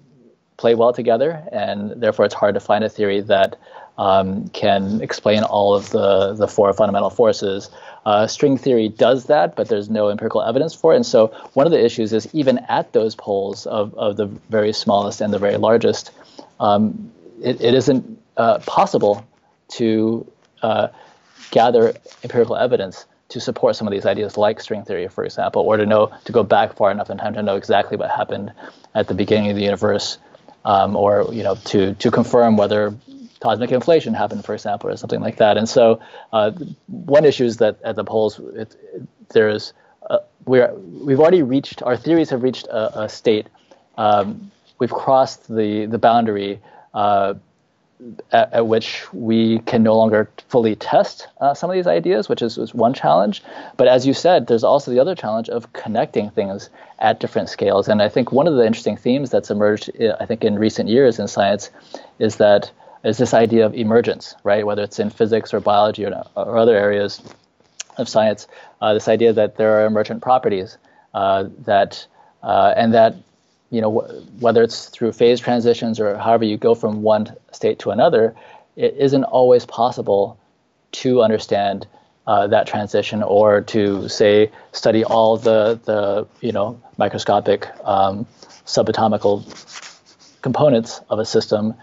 play 0.57 0.75
well 0.75 0.93
together, 0.93 1.43
and 1.53 2.03
therefore 2.03 2.25
it's 2.25 2.35
hard 2.35 2.55
to 2.55 2.61
find 2.61 2.85
a 2.85 2.89
theory 2.89 3.21
that 3.23 3.57
um, 3.99 4.49
can 4.49 5.01
explain 5.01 5.43
all 5.43 5.75
of 5.75 5.91
the 5.91 6.35
the 6.35 6.49
four 6.49 6.73
fundamental 6.73 7.11
forces 7.11 7.71
uh, 8.07 8.25
string 8.25 8.57
theory 8.57 8.89
does 8.89 9.25
that, 9.25 9.57
but 9.57 9.69
there's 9.69 9.91
no 9.91 10.11
empirical 10.11 10.41
evidence 10.41 10.73
for 10.73 10.93
it. 10.93 10.97
And 10.97 11.05
so 11.05 11.27
one 11.55 11.67
of 11.67 11.73
the 11.73 11.85
issues 11.85 12.13
is 12.13 12.33
even 12.33 12.59
at 12.69 12.93
those 12.93 13.17
poles 13.17 13.67
of, 13.67 13.93
of 13.95 14.17
the 14.17 14.27
very 14.27 14.73
smallest 14.73 15.21
and 15.21 15.33
the 15.33 15.41
very 15.41 15.57
largest, 15.57 16.13
um, 16.61 17.11
it, 17.43 17.61
it 17.61 17.75
isn't 17.75 18.23
uh, 18.37 18.61
possible 18.61 19.27
to 19.71 20.25
uh, 20.63 20.87
gather 21.51 21.95
empirical 22.23 22.55
evidence 22.55 23.07
to 23.31 23.41
support 23.41 23.75
some 23.75 23.89
of 23.89 23.93
these 23.93 24.07
ideas 24.07 24.37
like 24.37 24.61
string 24.61 24.85
theory, 24.85 25.09
for 25.09 25.25
example, 25.25 25.63
or 25.63 25.77
to 25.77 25.85
know 25.85 26.13
to 26.27 26.31
go 26.31 26.45
back 26.45 26.77
far 26.77 26.93
enough 26.93 27.11
in 27.11 27.19
time 27.19 27.35
to 27.35 27.43
know 27.43 27.57
exactly 27.57 27.97
what 27.97 28.09
happened 28.09 28.53
at 28.95 29.09
the 29.09 29.15
beginning 29.15 29.51
of 29.51 29.57
the 29.57 29.65
universe, 29.65 30.19
um, 30.65 30.95
or 30.95 31.27
you 31.33 31.43
know 31.43 31.57
to 31.65 31.95
to 31.95 32.13
confirm 32.13 32.57
whether 32.57 32.95
cosmic 33.41 33.73
inflation 33.73 34.15
happened, 34.15 34.45
for 34.45 34.55
example, 34.55 34.91
or 34.91 34.97
something 34.97 35.21
like 35.21 35.37
that. 35.37 35.57
And 35.57 35.69
so, 35.69 36.01
uh, 36.33 36.53
one 36.87 37.25
issue 37.25 37.45
is 37.45 37.59
that 37.59 37.79
at 37.83 37.97
the 37.97 38.05
poles, 38.05 38.39
it, 38.39 38.77
it, 38.95 39.03
there's 39.31 39.73
uh, 40.11 40.19
we're 40.45 40.73
we've 40.75 41.21
already 41.21 41.43
reached 41.43 41.83
our 41.83 41.97
theories 41.97 42.31
have 42.31 42.43
reached 42.43 42.67
a, 42.69 43.03
a 43.03 43.09
state. 43.09 43.47
Um, 43.99 44.51
we've 44.79 44.93
crossed 44.93 45.49
the 45.49 45.87
the 45.87 45.99
boundary 45.99 46.61
uh, 46.95 47.35
at, 48.33 48.53
at, 48.53 48.67
which 48.67 49.11
we 49.13 49.59
can 49.61 49.83
no 49.83 49.97
longer 49.97 50.31
fully 50.49 50.77
test 50.77 51.29
uh, 51.41 51.55
some 51.55 51.71
of 51.71 51.75
these 51.75 51.87
ideas, 51.87 52.29
which 52.29 52.43
is, 52.43 52.59
is 52.59 52.75
one 52.75 52.93
challenge. 52.93 53.43
But 53.77 53.89
as 53.89 54.07
you 54.07 54.13
said, 54.13 54.47
there's 54.47 54.65
also 54.65 54.91
the 54.91 55.01
other 55.01 55.15
challenge 55.15 55.49
of 55.49 55.73
connecting 55.73 56.31
things 56.31 56.69
at 56.99 57.21
different 57.21 57.49
scales. 57.49 57.89
And 57.89 58.03
I 58.03 58.09
think 58.09 58.33
one 58.33 58.47
of 58.47 58.55
the 58.55 58.67
interesting 58.67 58.97
themes 58.97 59.31
that's 59.31 59.51
emerged, 59.51 59.91
I 60.21 60.27
think, 60.27 60.45
in 60.45 60.59
recent 60.59 60.89
years 60.89 61.19
in 61.19 61.27
science, 61.27 61.71
is 62.19 62.37
that 62.37 62.71
is 63.07 63.19
this 63.19 63.33
idea 63.33 63.65
of 63.65 63.73
emergence, 63.75 64.35
right? 64.43 64.67
Whether 64.67 64.83
it's 64.83 64.99
in 64.99 65.11
physics 65.11 65.55
or 65.55 65.61
biology 65.61 66.05
or, 66.05 66.25
or 66.35 66.59
other 66.59 66.77
areas 66.77 67.23
of 67.97 68.09
science, 68.09 68.49
uh, 68.83 68.95
this 68.95 69.07
idea 69.07 69.33
that 69.33 69.57
there 69.57 69.81
are 69.81 69.87
emergent 69.87 70.23
properties 70.23 70.77
uh, 71.15 71.45
that 71.61 72.05
uh, 72.43 72.75
and 72.77 72.93
that 72.95 73.15
you 73.71 73.81
know 73.81 73.93
wh- 73.93 74.43
whether 74.43 74.61
it's 74.61 74.89
through 74.89 75.13
phase 75.13 75.39
transitions 75.39 76.01
or 76.01 76.17
however 76.17 76.45
you 76.45 76.57
go 76.57 76.75
from 76.75 77.03
one 77.03 77.33
state 77.53 77.79
to 77.79 77.91
another, 77.91 78.35
it 78.75 78.97
isn't 78.99 79.25
always 79.25 79.65
possible 79.65 80.37
to 80.91 81.23
understand 81.23 81.87
uh, 82.27 82.49
that 82.49 82.67
transition 82.67 83.23
or 83.23 83.61
to 83.61 84.09
say 84.09 84.51
study 84.73 85.05
all 85.05 85.37
the 85.37 85.79
the 85.85 86.27
you 86.41 86.51
know 86.51 86.81
microscopic 86.99 87.69
um, 87.85 88.27
subatomical 88.67 89.45
components 90.43 91.01
of 91.09 91.21
a 91.21 91.25
system 91.25 91.75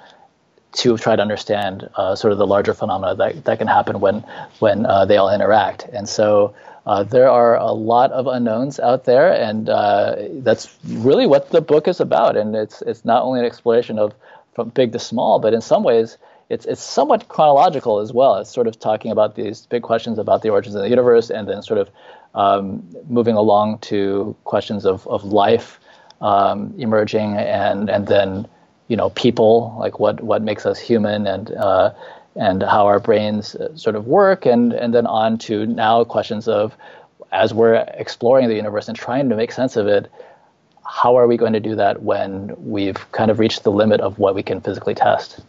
to 0.74 0.98
try 0.98 1.16
to 1.16 1.22
understand 1.22 1.90
uh, 1.96 2.16
sort 2.16 2.34
of 2.34 2.40
the 2.40 2.48
larger 2.48 2.74
phenomena 2.74 3.16
that, 3.16 3.46
that 3.46 3.58
can 3.58 3.68
happen 3.68 4.00
when 4.00 4.24
when 4.60 4.86
uh, 4.86 5.06
they 5.06 5.18
all 5.18 5.34
interact. 5.34 5.88
And 5.94 6.10
so 6.10 6.54
uh, 6.86 7.04
there 7.04 7.30
are 7.30 7.58
a 7.58 7.72
lot 7.72 8.12
of 8.12 8.28
unknowns 8.28 8.80
out 8.80 9.06
there, 9.06 9.32
and 9.32 9.70
uh, 9.70 10.16
that's 10.42 10.76
really 10.86 11.28
what 11.28 11.52
the 11.52 11.62
book 11.62 11.88
is 11.88 12.00
about. 12.00 12.36
And 12.36 12.56
it's 12.56 12.82
it's 12.82 13.06
not 13.06 13.24
only 13.24 13.40
an 13.40 13.46
exploration 13.46 14.00
of 14.00 14.14
from 14.54 14.70
big 14.70 14.92
to 14.92 15.00
small, 15.00 15.40
but 15.40 15.54
in 15.54 15.62
some 15.62 15.84
ways 15.84 16.18
it's 16.50 16.66
it's 16.66 16.82
somewhat 16.82 17.28
chronological 17.28 18.00
as 18.00 18.12
well. 18.12 18.36
It's 18.38 18.52
sort 18.52 18.68
of 18.68 18.80
talking 18.80 19.12
about 19.12 19.36
these 19.36 19.66
big 19.68 19.84
questions 19.84 20.20
about 20.20 20.42
the 20.42 20.50
origins 20.50 20.76
of 20.76 20.82
the 20.82 20.90
universe, 20.90 21.30
and 21.30 21.48
then 21.48 21.62
sort 21.62 21.80
of 21.80 21.90
um, 22.36 22.84
moving 23.08 23.36
along 23.36 23.80
to 23.80 24.36
questions 24.44 24.86
of 24.86 25.08
of 25.08 25.24
life 25.24 25.80
um, 26.22 26.74
emerging, 26.78 27.38
and 27.38 27.90
and 27.90 28.08
then 28.08 28.48
you 28.88 28.98
know 28.98 29.10
people 29.12 29.76
like 29.80 30.00
what 30.00 30.22
what 30.22 30.42
makes 30.42 30.66
us 30.66 30.80
human 30.80 31.28
and 31.28 31.52
uh, 31.52 31.94
and 32.36 32.64
how 32.64 32.86
our 32.86 33.00
brains 33.00 33.56
uh, 33.56 33.76
sort 33.76 33.96
of 33.96 34.08
work. 34.08 34.46
And 34.46 34.74
and 34.74 34.94
then 34.94 35.08
on 35.08 35.38
to 35.40 35.66
now 35.66 36.04
questions 36.04 36.48
of 36.48 36.76
as 37.32 37.54
we're 37.54 37.76
exploring 37.96 38.48
the 38.48 38.56
universe 38.56 38.88
and 38.88 38.98
trying 38.98 39.30
to 39.30 39.36
make 39.36 39.52
sense 39.52 39.76
of 39.76 39.88
it 39.88 40.12
how 40.86 41.18
are 41.18 41.28
we 41.28 41.38
going 41.38 41.54
to 41.54 41.60
do 41.60 41.76
that 41.76 42.04
when 42.04 42.54
we've 42.58 43.12
kind 43.14 43.32
of 43.32 43.40
reached 43.40 43.64
the 43.64 43.72
limit 43.72 44.02
of 44.02 44.20
what 44.20 44.36
we 44.36 44.44
can 44.44 44.60
physically 44.60 44.94
test? 44.94 45.40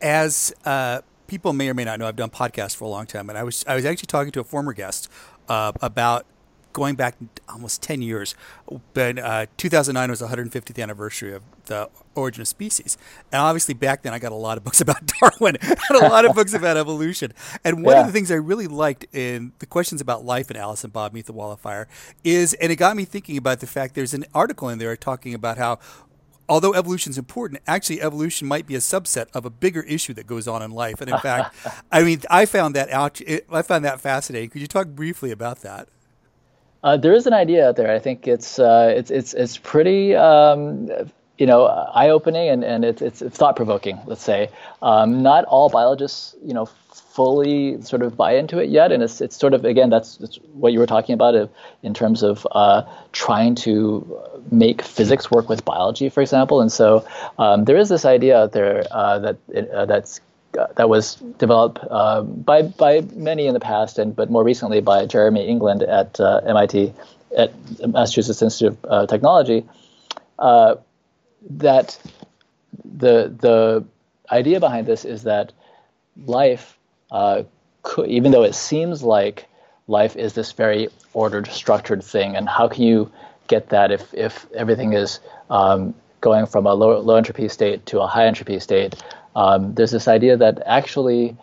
As 0.00 0.54
uh, 0.64 1.00
people 1.30 1.52
may 1.52 1.68
or 1.68 1.74
may 1.74 1.84
not 1.84 2.00
know 2.00 2.08
i've 2.08 2.16
done 2.16 2.28
podcasts 2.28 2.74
for 2.74 2.84
a 2.84 2.88
long 2.88 3.06
time 3.06 3.28
and 3.28 3.38
i 3.38 3.44
was 3.44 3.64
i 3.68 3.76
was 3.76 3.84
actually 3.84 4.08
talking 4.08 4.32
to 4.32 4.40
a 4.40 4.44
former 4.44 4.72
guest 4.72 5.08
uh, 5.48 5.70
about 5.80 6.26
going 6.72 6.94
back 6.94 7.16
almost 7.48 7.82
10 7.82 8.02
years. 8.02 8.34
But 8.94 9.18
uh, 9.18 9.46
2009 9.56 10.10
was 10.10 10.20
the 10.20 10.26
150th 10.26 10.82
anniversary 10.82 11.32
of 11.34 11.42
the 11.66 11.88
origin 12.14 12.42
of 12.42 12.48
species. 12.48 12.96
And 13.32 13.40
obviously, 13.40 13.74
back 13.74 14.02
then, 14.02 14.12
I 14.12 14.18
got 14.18 14.32
a 14.32 14.36
lot 14.36 14.58
of 14.58 14.64
books 14.70 14.80
about 14.80 15.10
Darwin 15.20 15.56
and 15.60 15.78
a 15.90 16.08
lot 16.08 16.24
of 16.24 16.34
books 16.34 16.54
about 16.54 16.76
evolution. 16.76 17.32
And 17.64 17.84
one 17.84 17.94
yeah. 17.94 18.00
of 18.00 18.06
the 18.06 18.12
things 18.12 18.30
I 18.30 18.34
really 18.34 18.66
liked 18.66 19.06
in 19.14 19.52
the 19.58 19.66
questions 19.66 20.00
about 20.00 20.24
life 20.24 20.50
in 20.50 20.56
Alice 20.56 20.84
and 20.84 20.92
Bob 20.92 21.12
Meet 21.12 21.26
the 21.26 21.32
Wall 21.32 21.52
of 21.52 21.60
Fire 21.60 21.88
is, 22.24 22.54
and 22.54 22.70
it 22.70 22.76
got 22.76 22.96
me 22.96 23.04
thinking 23.04 23.36
about 23.36 23.60
the 23.60 23.66
fact 23.66 23.94
there's 23.94 24.14
an 24.14 24.24
article 24.34 24.68
in 24.68 24.78
there 24.78 24.96
talking 24.96 25.34
about 25.34 25.58
how 25.58 25.78
although 26.50 26.74
evolution 26.74 27.10
is 27.10 27.18
important, 27.18 27.62
actually 27.66 28.02
evolution 28.02 28.48
might 28.48 28.66
be 28.66 28.74
a 28.74 28.80
subset 28.80 29.28
of 29.32 29.46
a 29.46 29.50
bigger 29.50 29.82
issue 29.82 30.12
that 30.12 30.26
goes 30.26 30.48
on 30.48 30.62
in 30.62 30.72
life. 30.72 31.00
And 31.00 31.08
in 31.08 31.18
fact, 31.18 31.54
I 31.92 32.02
mean, 32.02 32.20
I 32.28 32.44
found 32.44 32.74
that 32.74 32.90
out. 32.90 33.20
I 33.50 33.62
found 33.62 33.84
that 33.84 34.00
fascinating. 34.00 34.50
Could 34.50 34.60
you 34.60 34.66
talk 34.66 34.88
briefly 34.88 35.30
about 35.30 35.62
that? 35.62 35.88
Uh, 36.82 36.96
there 36.96 37.12
is 37.12 37.26
an 37.26 37.32
idea 37.32 37.68
out 37.68 37.76
there. 37.76 37.94
I 37.94 37.98
think 37.98 38.26
it's 38.26 38.58
uh, 38.58 38.92
it's 38.96 39.10
it's 39.10 39.34
it's 39.34 39.58
pretty 39.58 40.14
um, 40.14 40.88
you 41.40 41.46
know, 41.46 41.64
eye-opening 41.64 42.50
and, 42.50 42.62
and 42.62 42.84
it's, 42.84 43.00
it's, 43.00 43.22
thought-provoking, 43.22 43.98
let's 44.04 44.22
say. 44.22 44.50
Um, 44.82 45.22
not 45.22 45.46
all 45.46 45.70
biologists, 45.70 46.36
you 46.44 46.52
know, 46.52 46.66
fully 46.66 47.80
sort 47.80 48.02
of 48.02 48.14
buy 48.14 48.32
into 48.36 48.58
it 48.58 48.68
yet, 48.68 48.92
and 48.92 49.02
it's, 49.02 49.22
it's 49.22 49.36
sort 49.36 49.54
of, 49.54 49.64
again, 49.64 49.88
that's, 49.88 50.18
that's 50.18 50.36
what 50.52 50.74
you 50.74 50.78
were 50.78 50.86
talking 50.86 51.14
about 51.14 51.50
in 51.82 51.94
terms 51.94 52.22
of 52.22 52.46
uh, 52.52 52.82
trying 53.12 53.54
to 53.54 54.20
make 54.50 54.82
physics 54.82 55.30
work 55.30 55.48
with 55.48 55.64
biology, 55.64 56.10
for 56.10 56.20
example. 56.20 56.60
And 56.60 56.70
so 56.70 57.06
um, 57.38 57.64
there 57.64 57.78
is 57.78 57.88
this 57.88 58.04
idea 58.04 58.38
out 58.38 58.52
there 58.52 58.84
uh, 58.90 59.18
that 59.20 59.38
uh, 59.72 59.86
that's 59.86 60.20
that 60.52 60.88
was 60.88 61.16
developed 61.38 61.78
uh, 61.90 62.22
by 62.22 62.62
by 62.62 63.02
many 63.14 63.46
in 63.46 63.54
the 63.54 63.60
past, 63.60 63.98
and 63.98 64.14
but 64.14 64.30
more 64.30 64.44
recently 64.44 64.80
by 64.80 65.06
Jeremy 65.06 65.46
England 65.46 65.82
at 65.82 66.18
uh, 66.20 66.40
MIT, 66.46 66.92
at 67.36 67.52
Massachusetts 67.86 68.42
Institute 68.42 68.78
of 68.84 69.08
Technology, 69.08 69.64
that 71.50 71.98
the 72.84 73.34
the 73.40 73.84
idea 74.30 74.60
behind 74.60 74.86
this 74.86 75.04
is 75.04 75.24
that 75.24 75.52
life, 76.26 76.78
uh, 77.10 77.42
could, 77.82 78.08
even 78.08 78.32
though 78.32 78.44
it 78.44 78.54
seems 78.54 79.02
like 79.02 79.46
life 79.88 80.16
is 80.16 80.34
this 80.34 80.52
very 80.52 80.88
ordered, 81.12 81.46
structured 81.48 82.02
thing, 82.02 82.36
and 82.36 82.48
how 82.48 82.68
can 82.68 82.82
you 82.82 83.10
get 83.48 83.68
that 83.70 83.90
if 83.90 84.12
if 84.14 84.46
everything 84.52 84.92
is 84.92 85.20
um, 85.48 85.94
going 86.20 86.46
from 86.46 86.66
a 86.66 86.74
low, 86.74 87.00
low 87.00 87.16
entropy 87.16 87.48
state 87.48 87.86
to 87.86 88.00
a 88.00 88.06
high 88.06 88.26
entropy 88.26 88.58
state? 88.60 88.94
Um, 89.36 89.74
there's 89.74 89.90
this 89.90 90.08
idea 90.08 90.36
that 90.36 90.62
actually 90.66 91.36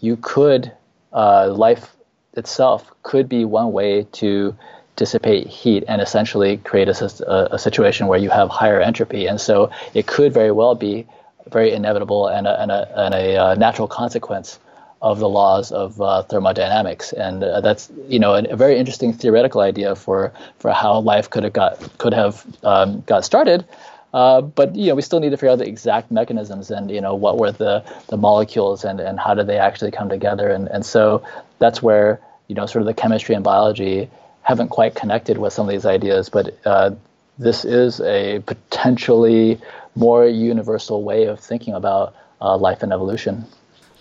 you 0.00 0.16
could 0.16 0.72
uh, 1.12 1.52
life 1.52 1.94
itself 2.34 2.92
could 3.02 3.28
be 3.28 3.44
one 3.44 3.72
way 3.72 4.04
to 4.12 4.56
dissipate 4.96 5.46
heat 5.46 5.84
and 5.88 6.00
essentially 6.00 6.58
create 6.58 6.88
a, 6.88 7.54
a, 7.54 7.58
situation 7.58 8.06
where 8.06 8.18
you 8.18 8.30
have 8.30 8.48
higher 8.48 8.80
entropy. 8.80 9.26
And 9.26 9.40
so 9.40 9.70
it 9.92 10.06
could 10.06 10.32
very 10.32 10.52
well 10.52 10.74
be 10.74 11.06
very 11.48 11.72
inevitable 11.72 12.28
and 12.28 12.46
a, 12.46 12.60
and 12.62 12.70
a, 12.70 13.00
and 13.00 13.14
a 13.14 13.36
uh, 13.36 13.54
natural 13.54 13.88
consequence 13.88 14.58
of 15.02 15.18
the 15.18 15.28
laws 15.28 15.70
of 15.72 16.00
uh, 16.00 16.22
thermodynamics. 16.22 17.12
And 17.12 17.44
uh, 17.44 17.60
that's 17.60 17.90
you 18.08 18.18
know 18.18 18.34
a, 18.34 18.56
very 18.56 18.78
interesting 18.78 19.12
theoretical 19.12 19.60
idea 19.60 19.94
for 19.94 20.32
for 20.58 20.70
how 20.70 21.00
life 21.00 21.28
could 21.28 21.44
have 21.44 21.52
got 21.52 21.98
could 21.98 22.14
have 22.14 22.46
um, 22.62 23.02
got 23.02 23.24
started. 23.24 23.66
Uh, 24.14 24.40
but 24.40 24.76
you 24.76 24.86
know, 24.86 24.94
we 24.94 25.02
still 25.02 25.18
need 25.18 25.30
to 25.30 25.36
figure 25.36 25.50
out 25.50 25.58
the 25.58 25.66
exact 25.66 26.12
mechanisms 26.12 26.70
and 26.70 26.88
you 26.88 27.00
know 27.00 27.16
what 27.16 27.36
were 27.36 27.50
the 27.50 27.84
the 28.08 28.16
molecules 28.16 28.84
and 28.84 29.00
and 29.00 29.18
how 29.18 29.34
did 29.34 29.48
they 29.48 29.58
actually 29.58 29.90
come 29.90 30.08
together. 30.08 30.48
And 30.48 30.68
and 30.68 30.86
so 30.86 31.22
that's 31.58 31.82
where 31.82 32.20
you 32.46 32.54
know 32.54 32.64
sort 32.64 32.82
of 32.82 32.86
the 32.86 32.94
chemistry 32.94 33.34
and 33.34 33.42
biology 33.42 34.08
haven't 34.42 34.68
quite 34.68 34.94
connected 34.94 35.38
with 35.38 35.52
some 35.52 35.66
of 35.68 35.72
these 35.72 35.84
ideas, 35.84 36.28
but 36.28 36.56
uh, 36.64 36.92
this 37.38 37.64
is 37.64 38.00
a 38.02 38.38
potentially 38.46 39.58
more 39.96 40.26
universal 40.26 41.02
way 41.02 41.24
of 41.24 41.40
thinking 41.40 41.74
about 41.74 42.14
uh, 42.40 42.56
life 42.56 42.82
and 42.82 42.92
evolution. 42.92 43.44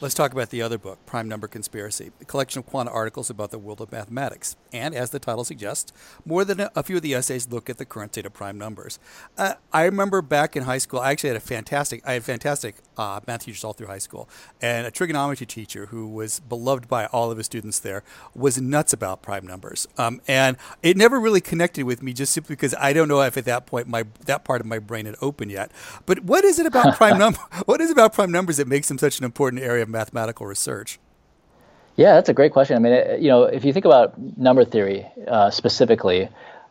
Let's 0.03 0.15
talk 0.15 0.33
about 0.33 0.49
the 0.49 0.61
other 0.61 0.77
book, 0.77 0.99
Prime 1.05 1.29
Number 1.29 1.47
Conspiracy, 1.47 2.11
a 2.19 2.25
collection 2.25 2.59
of 2.59 2.65
quanta 2.65 2.91
articles 2.91 3.29
about 3.29 3.51
the 3.51 3.57
world 3.57 3.79
of 3.79 3.89
mathematics. 3.89 4.57
And 4.73 4.93
as 4.93 5.11
the 5.11 5.17
title 5.17 5.45
suggests, 5.45 5.93
more 6.25 6.43
than 6.43 6.67
a, 6.75 6.83
few 6.83 6.97
of 6.97 7.01
the 7.01 7.13
essays 7.13 7.47
look 7.49 7.69
at 7.69 7.77
the 7.77 7.85
current 7.85 8.11
state 8.11 8.25
of 8.25 8.33
prime 8.33 8.57
numbers. 8.57 8.99
Uh, 9.37 9.53
I 9.71 9.85
remember 9.85 10.21
back 10.21 10.57
in 10.57 10.63
high 10.63 10.79
school, 10.79 10.99
I 10.99 11.11
actually 11.11 11.29
had 11.29 11.37
a 11.37 11.39
fantastic, 11.39 12.05
I 12.05 12.15
had 12.15 12.25
fantastic 12.25 12.75
uh, 12.97 13.21
math 13.25 13.45
teachers 13.45 13.63
all 13.63 13.71
through 13.71 13.87
high 13.87 13.97
school, 13.97 14.27
and 14.61 14.85
a 14.85 14.91
trigonometry 14.91 15.45
teacher 15.45 15.85
who 15.85 16.09
was 16.09 16.41
beloved 16.41 16.89
by 16.89 17.05
all 17.05 17.31
of 17.31 17.37
his 17.37 17.45
students 17.45 17.79
there 17.79 18.03
was 18.35 18.59
nuts 18.59 18.91
about 18.91 19.21
prime 19.21 19.47
numbers. 19.47 19.87
Um, 19.97 20.19
and 20.27 20.57
it 20.81 20.97
never 20.97 21.17
really 21.17 21.39
connected 21.39 21.85
with 21.85 22.03
me, 22.03 22.11
just 22.11 22.33
simply 22.33 22.57
because 22.57 22.75
I 22.77 22.91
don't 22.91 23.07
know 23.07 23.21
if 23.21 23.37
at 23.37 23.45
that 23.45 23.65
point 23.65 23.87
my 23.87 24.03
that 24.25 24.43
part 24.43 24.59
of 24.59 24.67
my 24.67 24.79
brain 24.79 25.05
had 25.05 25.15
opened 25.21 25.51
yet. 25.51 25.71
But 26.05 26.25
what 26.25 26.43
is 26.43 26.59
it 26.59 26.65
about 26.65 26.95
prime 26.97 27.17
number? 27.17 27.39
What 27.65 27.79
is 27.79 27.89
about 27.89 28.11
prime 28.11 28.33
numbers 28.33 28.57
that 28.57 28.67
makes 28.67 28.89
them 28.89 28.97
such 28.97 29.17
an 29.17 29.23
important 29.23 29.63
area 29.63 29.83
of 29.83 29.92
mathematical 29.93 30.45
research? 30.45 30.99
Yeah, 31.95 32.15
that's 32.15 32.27
a 32.27 32.33
great 32.33 32.51
question. 32.51 32.75
I 32.75 32.79
mean, 32.79 32.93
it, 32.93 33.21
you 33.21 33.29
know, 33.29 33.43
if 33.43 33.63
you 33.63 33.71
think 33.71 33.85
about 33.85 34.17
number 34.37 34.65
theory 34.65 35.05
uh, 35.27 35.51
specifically, 35.51 36.27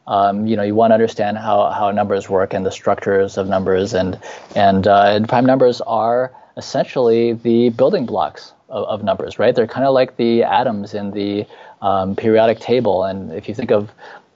um, 0.07 0.47
you 0.47 0.57
know, 0.57 0.65
you 0.65 0.75
want 0.75 0.91
to 0.91 0.95
understand 0.95 1.39
how, 1.39 1.71
how 1.71 1.91
numbers 1.93 2.29
work 2.29 2.53
and 2.53 2.67
the 2.67 2.73
structures 2.73 3.39
of 3.39 3.49
numbers, 3.49 3.95
and 3.95 4.19
and, 4.57 4.87
uh, 4.87 5.05
and 5.15 5.29
prime 5.29 5.47
numbers 5.47 5.81
are 5.83 6.33
essentially 6.57 7.35
the 7.35 7.71
building 7.71 8.05
blocks 8.05 8.53
of, 8.69 8.85
of 8.85 9.05
numbers, 9.05 9.39
right? 9.39 9.55
They're 9.55 9.69
kind 9.69 9.87
of 9.87 9.95
like 9.95 10.17
the 10.17 10.43
atoms 10.43 10.93
in 10.93 11.13
the 11.13 11.47
um, 11.81 12.17
periodic 12.17 12.59
table, 12.59 13.05
and 13.05 13.33
if 13.33 13.49
you 13.49 13.55
think 13.55 13.71
of 13.71 13.93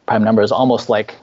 prime 0.07 0.23
numbers 0.23 0.53
almost 0.53 0.89
like 0.89 1.17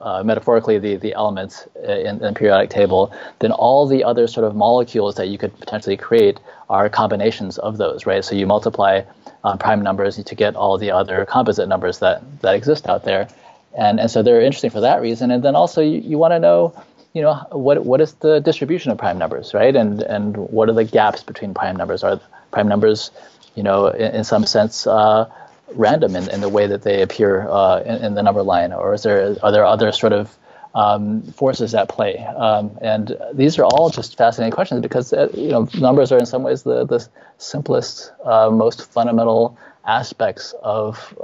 uh, 0.00 0.22
metaphorically 0.22 0.78
the, 0.78 0.96
the 0.96 1.12
elements 1.14 1.66
in, 1.82 1.90
in 2.06 2.18
the 2.18 2.32
periodic 2.32 2.70
table, 2.70 3.12
then 3.38 3.52
all 3.52 3.86
the 3.86 4.04
other 4.04 4.26
sort 4.26 4.46
of 4.46 4.54
molecules 4.54 5.14
that 5.16 5.28
you 5.28 5.38
could 5.38 5.58
potentially 5.58 5.96
create 5.96 6.40
are 6.68 6.88
combinations 6.88 7.58
of 7.58 7.76
those, 7.76 8.06
right? 8.06 8.24
So 8.24 8.34
you 8.34 8.46
multiply 8.46 9.02
uh, 9.44 9.56
prime 9.56 9.82
numbers 9.82 10.22
to 10.22 10.34
get 10.34 10.56
all 10.56 10.78
the 10.78 10.90
other 10.90 11.26
composite 11.26 11.68
numbers 11.68 11.98
that, 11.98 12.22
that 12.42 12.54
exist 12.54 12.88
out 12.88 13.04
there. 13.04 13.28
And, 13.76 14.00
and 14.00 14.10
so 14.10 14.22
they're 14.22 14.40
interesting 14.40 14.70
for 14.70 14.80
that 14.80 15.00
reason. 15.00 15.30
And 15.30 15.42
then 15.42 15.54
also 15.54 15.80
you, 15.80 16.00
you 16.00 16.18
want 16.18 16.32
to 16.32 16.38
know, 16.38 16.74
you 17.12 17.22
know, 17.22 17.34
what 17.50 17.84
what 17.84 18.00
is 18.00 18.14
the 18.14 18.40
distribution 18.40 18.92
of 18.92 18.98
prime 18.98 19.18
numbers, 19.18 19.52
right? 19.52 19.74
And 19.74 20.00
and 20.02 20.36
what 20.36 20.68
are 20.68 20.72
the 20.72 20.84
gaps 20.84 21.24
between 21.24 21.54
prime 21.54 21.76
numbers? 21.76 22.04
Are 22.04 22.20
prime 22.52 22.68
numbers, 22.68 23.10
you 23.56 23.62
know, 23.64 23.88
in, 23.88 24.14
in 24.16 24.24
some 24.24 24.46
sense, 24.46 24.86
uh, 24.86 25.28
random 25.74 26.16
in, 26.16 26.30
in 26.30 26.40
the 26.40 26.48
way 26.48 26.66
that 26.66 26.82
they 26.82 27.02
appear 27.02 27.48
uh, 27.48 27.80
in, 27.80 28.04
in, 28.04 28.14
the 28.14 28.22
number 28.22 28.42
line, 28.42 28.72
or 28.72 28.94
is 28.94 29.02
there 29.02 29.36
are 29.42 29.52
there 29.52 29.64
other 29.64 29.92
sort 29.92 30.12
of 30.12 30.36
um, 30.74 31.22
forces 31.32 31.74
at 31.74 31.88
play? 31.88 32.18
Um, 32.18 32.76
and 32.80 33.16
these 33.32 33.58
are 33.58 33.64
all 33.64 33.90
just 33.90 34.16
fascinating 34.16 34.52
questions 34.52 34.80
because 34.80 35.12
uh, 35.12 35.28
you 35.34 35.48
know 35.48 35.68
numbers 35.78 36.12
are 36.12 36.18
in 36.18 36.26
some 36.26 36.42
ways 36.42 36.62
the 36.62 36.84
the 36.84 37.06
simplest, 37.38 38.12
uh, 38.24 38.50
most 38.50 38.90
fundamental 38.90 39.58
aspects 39.86 40.54
of 40.62 41.14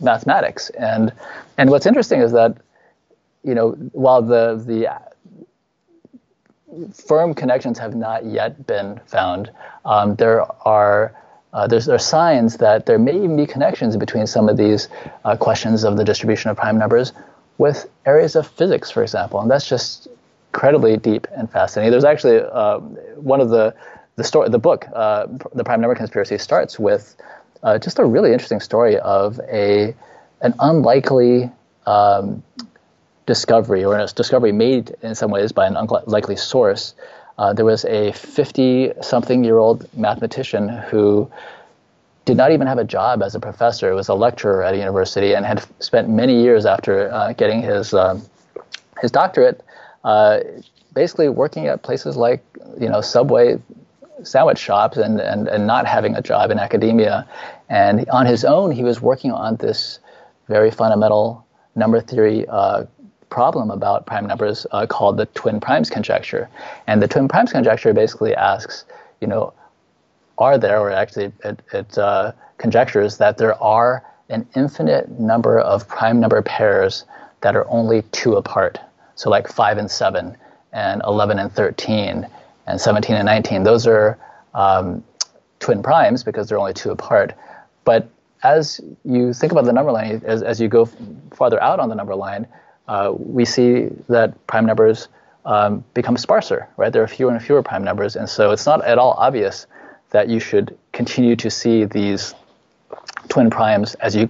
mathematics. 0.00 0.70
And 0.70 1.12
and 1.58 1.70
what's 1.70 1.86
interesting 1.86 2.20
is 2.20 2.32
that 2.32 2.56
you 3.44 3.54
know 3.54 3.70
while 3.92 4.22
the 4.22 4.62
the 4.64 4.88
firm 6.94 7.34
connections 7.34 7.78
have 7.78 7.94
not 7.94 8.24
yet 8.24 8.66
been 8.66 9.00
found, 9.06 9.50
um, 9.84 10.16
there 10.16 10.44
are 10.66 11.14
uh, 11.52 11.66
there's, 11.66 11.86
there 11.86 11.94
are 11.94 11.98
signs 11.98 12.56
that 12.58 12.86
there 12.86 12.98
may 12.98 13.14
even 13.14 13.36
be 13.36 13.46
connections 13.46 13.96
between 13.96 14.26
some 14.26 14.48
of 14.48 14.56
these 14.56 14.88
uh, 15.24 15.36
questions 15.36 15.84
of 15.84 15.96
the 15.96 16.04
distribution 16.04 16.50
of 16.50 16.56
prime 16.56 16.78
numbers 16.78 17.12
with 17.58 17.88
areas 18.06 18.36
of 18.36 18.46
physics, 18.46 18.90
for 18.90 19.02
example, 19.02 19.40
and 19.40 19.50
that's 19.50 19.68
just 19.68 20.08
incredibly 20.52 20.96
deep 20.96 21.26
and 21.36 21.50
fascinating. 21.50 21.90
There's 21.90 22.04
actually 22.04 22.40
uh, 22.40 22.78
one 22.78 23.40
of 23.40 23.50
the 23.50 23.74
the 24.16 24.24
story, 24.24 24.50
the 24.50 24.58
book, 24.58 24.86
uh, 24.94 25.26
the 25.54 25.64
prime 25.64 25.80
number 25.80 25.94
conspiracy, 25.94 26.36
starts 26.36 26.78
with 26.78 27.16
uh, 27.62 27.78
just 27.78 27.98
a 27.98 28.04
really 28.04 28.32
interesting 28.32 28.60
story 28.60 28.98
of 28.98 29.40
a 29.50 29.94
an 30.42 30.54
unlikely 30.60 31.50
um, 31.86 32.42
discovery 33.26 33.84
or 33.84 33.98
a 33.98 34.06
discovery 34.06 34.52
made 34.52 34.94
in 35.02 35.14
some 35.14 35.30
ways 35.30 35.52
by 35.52 35.66
an 35.66 35.76
unlikely 35.76 36.36
source 36.36 36.94
uh, 37.38 37.52
there 37.52 37.64
was 37.64 37.84
a 37.86 38.12
50 38.12 38.92
something 39.02 39.44
year 39.44 39.58
old 39.58 39.88
mathematician 39.96 40.68
who 40.68 41.30
did 42.24 42.36
not 42.36 42.52
even 42.52 42.66
have 42.66 42.78
a 42.78 42.84
job 42.84 43.22
as 43.22 43.34
a 43.34 43.40
professor. 43.40 43.88
He 43.90 43.94
was 43.94 44.08
a 44.08 44.14
lecturer 44.14 44.62
at 44.62 44.74
a 44.74 44.78
university 44.78 45.34
and 45.34 45.44
had 45.44 45.64
spent 45.80 46.08
many 46.08 46.40
years 46.40 46.66
after 46.66 47.12
uh, 47.12 47.32
getting 47.32 47.62
his 47.62 47.94
um, 47.94 48.22
his 49.00 49.10
doctorate, 49.10 49.62
uh, 50.04 50.40
basically 50.94 51.28
working 51.28 51.66
at 51.66 51.82
places 51.82 52.16
like 52.16 52.44
you 52.78 52.88
know 52.88 53.00
Subway 53.00 53.58
sandwich 54.22 54.58
shops 54.58 54.96
and, 54.96 55.20
and 55.20 55.48
and 55.48 55.66
not 55.66 55.86
having 55.86 56.14
a 56.14 56.22
job 56.22 56.50
in 56.50 56.58
academia. 56.58 57.26
And 57.68 58.08
on 58.10 58.26
his 58.26 58.44
own, 58.44 58.70
he 58.70 58.84
was 58.84 59.00
working 59.00 59.32
on 59.32 59.56
this 59.56 59.98
very 60.48 60.70
fundamental 60.70 61.44
number 61.74 62.00
theory 62.00 62.46
uh, 62.46 62.84
problem 63.32 63.70
about 63.70 64.04
prime 64.04 64.26
numbers 64.26 64.66
uh, 64.72 64.86
called 64.86 65.16
the 65.16 65.24
twin 65.24 65.58
primes 65.58 65.88
conjecture. 65.88 66.50
And 66.86 67.02
the 67.02 67.08
twin 67.08 67.28
primes 67.28 67.50
conjecture 67.50 67.94
basically 67.94 68.34
asks, 68.34 68.84
you 69.22 69.26
know, 69.26 69.54
are 70.36 70.58
there, 70.58 70.78
or 70.78 70.90
actually 70.90 71.32
it, 71.42 71.62
it 71.72 71.96
uh, 71.96 72.32
conjectures 72.58 73.16
that 73.16 73.38
there 73.38 73.60
are 73.62 74.04
an 74.28 74.46
infinite 74.54 75.18
number 75.18 75.58
of 75.58 75.88
prime 75.88 76.20
number 76.20 76.42
pairs 76.42 77.06
that 77.40 77.56
are 77.56 77.66
only 77.70 78.02
two 78.12 78.34
apart. 78.36 78.78
So 79.14 79.30
like 79.30 79.48
5 79.48 79.78
and 79.78 79.90
7, 79.90 80.36
and 80.74 81.02
11 81.06 81.38
and 81.38 81.50
13, 81.50 82.26
and 82.66 82.80
17 82.80 83.16
and 83.16 83.24
19. 83.24 83.62
Those 83.62 83.86
are 83.86 84.18
um, 84.52 85.02
twin 85.58 85.82
primes 85.82 86.22
because 86.22 86.50
they're 86.50 86.58
only 86.58 86.74
two 86.74 86.90
apart. 86.90 87.32
But 87.84 88.10
as 88.42 88.78
you 89.04 89.32
think 89.32 89.52
about 89.52 89.64
the 89.64 89.72
number 89.72 89.90
line, 89.90 90.20
as, 90.26 90.42
as 90.42 90.60
you 90.60 90.68
go 90.68 90.84
farther 91.32 91.62
out 91.62 91.80
on 91.80 91.88
the 91.88 91.94
number 91.94 92.14
line, 92.14 92.46
uh, 92.88 93.12
we 93.16 93.44
see 93.44 93.88
that 94.08 94.46
prime 94.46 94.66
numbers 94.66 95.08
um, 95.44 95.84
become 95.94 96.16
sparser, 96.16 96.68
right? 96.76 96.92
There 96.92 97.02
are 97.02 97.08
fewer 97.08 97.30
and 97.32 97.42
fewer 97.42 97.62
prime 97.62 97.84
numbers, 97.84 98.16
and 98.16 98.28
so 98.28 98.50
it's 98.52 98.66
not 98.66 98.84
at 98.84 98.98
all 98.98 99.12
obvious 99.12 99.66
that 100.10 100.28
you 100.28 100.40
should 100.40 100.76
continue 100.92 101.36
to 101.36 101.50
see 101.50 101.84
these 101.84 102.34
twin 103.28 103.50
primes 103.50 103.94
as 103.96 104.14
you 104.14 104.28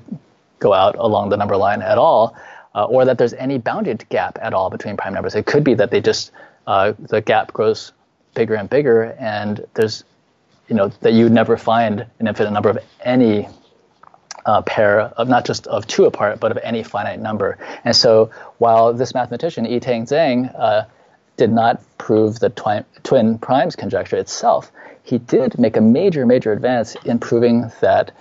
go 0.58 0.72
out 0.72 0.94
along 0.96 1.30
the 1.30 1.36
number 1.36 1.56
line 1.56 1.82
at 1.82 1.98
all. 1.98 2.36
uh, 2.74 2.84
or 2.84 3.04
that 3.04 3.18
there's 3.18 3.34
any 3.34 3.58
bounded 3.58 4.08
gap 4.08 4.38
at 4.40 4.54
all 4.54 4.70
between 4.70 4.96
prime 4.96 5.14
numbers. 5.14 5.34
It 5.34 5.46
could 5.46 5.64
be 5.64 5.74
that 5.74 5.90
they 5.90 6.00
just 6.00 6.32
uh, 6.66 6.92
the 6.98 7.20
gap 7.20 7.52
grows 7.52 7.92
bigger 8.34 8.54
and 8.54 8.68
bigger, 8.68 9.14
and 9.18 9.64
there's 9.74 10.04
you 10.68 10.76
know 10.76 10.88
that 11.00 11.12
you 11.12 11.28
never 11.28 11.56
find 11.56 12.06
an 12.18 12.28
infinite 12.28 12.50
number 12.52 12.70
of 12.70 12.78
any 13.02 13.48
uh, 14.46 14.62
pair 14.62 15.00
of 15.00 15.28
not 15.28 15.44
just 15.44 15.66
of 15.66 15.86
two 15.86 16.04
apart, 16.04 16.40
but 16.40 16.50
of 16.50 16.58
any 16.62 16.82
finite 16.82 17.20
number. 17.20 17.58
And 17.84 17.94
so, 17.94 18.30
while 18.58 18.92
this 18.92 19.14
mathematician 19.14 19.64
Yitang 19.66 20.02
Zhang 20.02 20.52
uh, 20.58 20.84
did 21.36 21.50
not 21.50 21.82
prove 21.98 22.40
the 22.40 22.50
twi- 22.50 22.84
twin 23.02 23.38
primes 23.38 23.76
conjecture 23.76 24.16
itself, 24.16 24.72
he 25.04 25.18
did 25.18 25.58
make 25.58 25.76
a 25.76 25.80
major, 25.80 26.26
major 26.26 26.52
advance 26.52 26.96
in 27.04 27.18
proving 27.18 27.70
that 27.80 28.12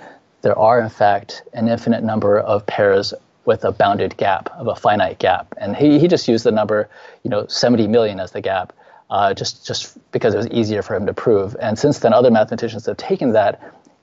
there 0.42 0.58
are, 0.58 0.80
in 0.80 0.90
fact, 0.90 1.44
an 1.54 1.68
infinite 1.68 2.04
number 2.04 2.40
of 2.40 2.66
pairs 2.66 3.14
with 3.46 3.64
a 3.64 3.72
bounded 3.72 4.18
gap 4.18 4.50
of 4.54 4.68
a 4.68 4.76
finite 4.76 5.20
gap. 5.20 5.54
And 5.58 5.76
he, 5.76 6.00
he 6.00 6.08
just 6.08 6.28
used 6.28 6.44
the 6.44 6.52
number, 6.52 6.90
you 7.24 7.30
know, 7.30 7.48
70 7.48 7.88
million 7.88 8.20
as 8.20 8.32
the 8.32 8.42
gap, 8.42 8.74
uh, 9.10 9.34
just 9.34 9.66
just 9.66 9.98
because 10.12 10.34
it 10.34 10.38
was 10.38 10.48
easier 10.50 10.82
for 10.82 10.96
him 10.96 11.06
to 11.06 11.14
prove. 11.14 11.56
And 11.60 11.78
since 11.78 12.00
then, 12.00 12.14
other 12.14 12.32
mathematicians 12.32 12.86
have 12.86 12.98
taken 12.98 13.34
that 13.34 13.62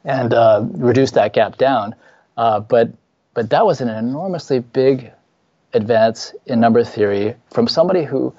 and 0.08 0.34
uh, 0.34 0.64
reduced 0.72 1.14
that 1.14 1.32
gap 1.32 1.56
down. 1.58 1.94
Uh, 2.36 2.58
but 2.58 2.90
but 3.34 3.50
that 3.50 3.64
was 3.64 3.80
an 3.80 3.88
enormously 3.88 4.58
big 4.58 5.12
advance 5.74 6.34
in 6.46 6.58
number 6.58 6.82
theory 6.82 7.34
from 7.52 7.68
somebody 7.68 8.02
who 8.02 8.34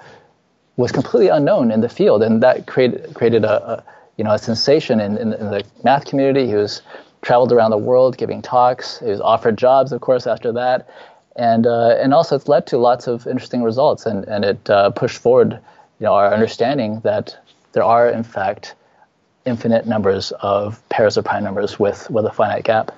was 0.75 0.91
completely 0.91 1.29
unknown 1.29 1.71
in 1.71 1.79
the 1.79 1.87
field, 1.87 2.21
and 2.23 2.43
that 2.43 2.67
created 2.67 3.13
created 3.13 3.45
a, 3.45 3.71
a 3.71 3.83
you 4.17 4.23
know 4.25 4.33
a 4.33 4.39
sensation 4.39 4.99
in, 4.99 5.17
in, 5.17 5.33
in 5.33 5.51
the 5.51 5.63
math 5.85 6.05
community. 6.05 6.47
He 6.47 6.55
was 6.55 6.81
traveled 7.21 7.51
around 7.51 7.71
the 7.71 7.77
world 7.77 8.17
giving 8.17 8.41
talks. 8.41 8.99
He 8.99 9.09
was 9.09 9.21
offered 9.21 9.57
jobs, 9.57 9.91
of 9.91 10.01
course, 10.01 10.25
after 10.27 10.51
that. 10.53 10.89
And, 11.35 11.67
uh, 11.67 11.95
and 11.99 12.13
also 12.13 12.35
it's 12.35 12.47
led 12.47 12.67
to 12.67 12.77
lots 12.77 13.07
of 13.07 13.27
interesting 13.27 13.63
results 13.63 14.05
and, 14.05 14.25
and 14.27 14.43
it 14.43 14.69
uh, 14.69 14.89
pushed 14.91 15.17
forward 15.17 15.59
you 15.99 16.05
know, 16.05 16.13
our 16.13 16.33
understanding 16.33 17.01
that 17.01 17.37
there 17.73 17.83
are, 17.83 18.09
in 18.09 18.23
fact, 18.23 18.75
infinite 19.45 19.87
numbers 19.87 20.31
of 20.41 20.87
pairs 20.89 21.17
of 21.17 21.25
prime 21.25 21.43
numbers 21.43 21.79
with, 21.79 22.09
with 22.09 22.25
a 22.25 22.31
finite 22.31 22.63
gap. 22.63 22.95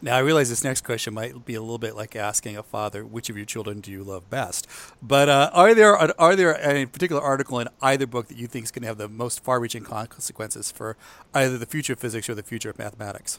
Now 0.00 0.16
I 0.16 0.20
realize 0.20 0.48
this 0.48 0.64
next 0.64 0.84
question 0.84 1.14
might 1.14 1.44
be 1.44 1.54
a 1.54 1.60
little 1.60 1.78
bit 1.78 1.96
like 1.96 2.14
asking 2.14 2.56
a 2.56 2.62
father, 2.62 3.04
"Which 3.04 3.30
of 3.30 3.36
your 3.36 3.46
children 3.46 3.80
do 3.80 3.90
you 3.90 4.04
love 4.04 4.28
best?" 4.30 4.68
But 5.02 5.28
uh, 5.28 5.50
are 5.52 5.74
there 5.74 5.96
are 5.96 6.36
there 6.36 6.52
a 6.62 6.86
particular 6.86 7.22
article 7.22 7.58
in 7.58 7.68
either 7.80 8.06
book 8.06 8.28
that 8.28 8.36
you 8.36 8.46
think 8.46 8.64
is 8.64 8.70
going 8.70 8.82
to 8.82 8.88
have 8.88 8.98
the 8.98 9.08
most 9.08 9.42
far-reaching 9.42 9.82
consequences 9.82 10.70
for 10.70 10.96
either 11.34 11.58
the 11.58 11.66
future 11.66 11.94
of 11.94 11.98
physics 11.98 12.28
or 12.28 12.34
the 12.34 12.42
future 12.42 12.70
of 12.70 12.78
mathematics? 12.78 13.38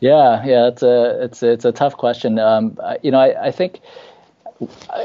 Yeah, 0.00 0.44
yeah, 0.44 0.68
it's 0.68 0.82
a 0.82 1.24
it's 1.24 1.42
it's 1.42 1.64
a 1.64 1.72
tough 1.72 1.96
question. 1.96 2.38
Um, 2.38 2.78
you 3.02 3.10
know, 3.10 3.18
I, 3.18 3.46
I 3.46 3.50
think. 3.50 3.80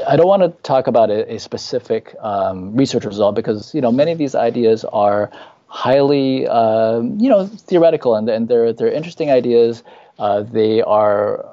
I 0.08 0.16
don't 0.16 0.28
want 0.28 0.42
to 0.42 0.48
talk 0.62 0.86
about 0.86 1.10
a, 1.10 1.34
a 1.34 1.38
specific 1.38 2.16
um, 2.20 2.74
research 2.74 3.04
result 3.04 3.34
because 3.34 3.74
you 3.74 3.82
know 3.82 3.92
many 3.92 4.10
of 4.10 4.16
these 4.16 4.34
ideas 4.34 4.82
are 4.86 5.30
highly 5.72 6.46
uh, 6.46 7.00
you 7.00 7.30
know 7.30 7.46
theoretical 7.46 8.14
and, 8.14 8.28
and 8.28 8.46
they're 8.46 8.74
they're 8.74 8.92
interesting 8.92 9.30
ideas 9.30 9.82
uh, 10.18 10.42
they 10.42 10.82
are 10.82 11.46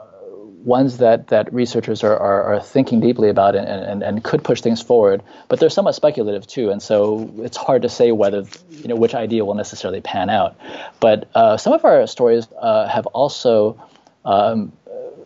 ones 0.65 0.97
that, 0.97 1.29
that 1.29 1.51
researchers 1.53 2.03
are, 2.03 2.17
are, 2.17 2.53
are 2.53 2.59
thinking 2.59 2.99
deeply 2.99 3.29
about 3.29 3.55
and, 3.55 3.65
and, 3.65 4.03
and 4.03 4.23
could 4.25 4.43
push 4.43 4.59
things 4.59 4.81
forward, 4.81 5.23
but 5.47 5.57
they're 5.57 5.69
somewhat 5.69 5.95
speculative 5.95 6.45
too, 6.45 6.69
and 6.69 6.81
so 6.81 7.31
it's 7.37 7.55
hard 7.55 7.81
to 7.81 7.87
say 7.87 8.11
whether 8.11 8.43
you 8.69 8.89
know 8.89 8.95
which 8.95 9.15
idea 9.15 9.45
will 9.45 9.53
necessarily 9.53 10.01
pan 10.01 10.29
out. 10.29 10.57
But 10.99 11.29
uh, 11.33 11.55
some 11.55 11.71
of 11.71 11.85
our 11.85 12.05
stories 12.07 12.45
uh, 12.59 12.89
have 12.89 13.05
also 13.07 13.81
um, 14.25 14.73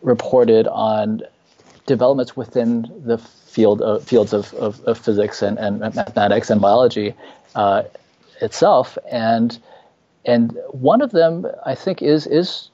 reported 0.03 0.67
on 0.67 1.23
developments 1.87 2.37
within 2.37 2.85
the 3.03 3.17
field 3.17 3.81
of, 3.81 4.03
fields 4.03 4.33
of, 4.33 4.53
of, 4.53 4.81
of 4.81 4.99
physics 4.99 5.41
and, 5.41 5.57
and 5.57 5.79
mathematics 5.79 6.51
and 6.51 6.61
biology 6.61 7.15
uh, 7.55 7.83
itself, 8.41 8.97
and 9.09 9.57
and 10.25 10.57
one 10.71 11.01
of 11.01 11.11
them 11.11 11.45
I 11.65 11.75
think 11.75 12.01
is 12.01 12.27
is 12.27 12.69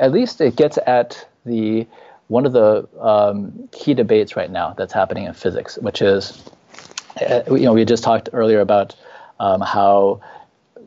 at 0.00 0.12
least 0.12 0.40
it 0.40 0.56
gets 0.56 0.78
at 0.86 1.26
the 1.44 1.86
one 2.28 2.46
of 2.46 2.52
the 2.52 2.88
um, 3.00 3.68
key 3.72 3.92
debates 3.92 4.36
right 4.36 4.50
now 4.50 4.72
that's 4.78 4.92
happening 4.92 5.24
in 5.24 5.34
physics, 5.34 5.76
which 5.78 6.00
is, 6.00 6.40
uh, 7.20 7.42
you 7.48 7.64
know, 7.64 7.72
we 7.72 7.84
just 7.84 8.04
talked 8.04 8.28
earlier 8.32 8.60
about 8.60 8.94
um, 9.40 9.60
how 9.60 10.20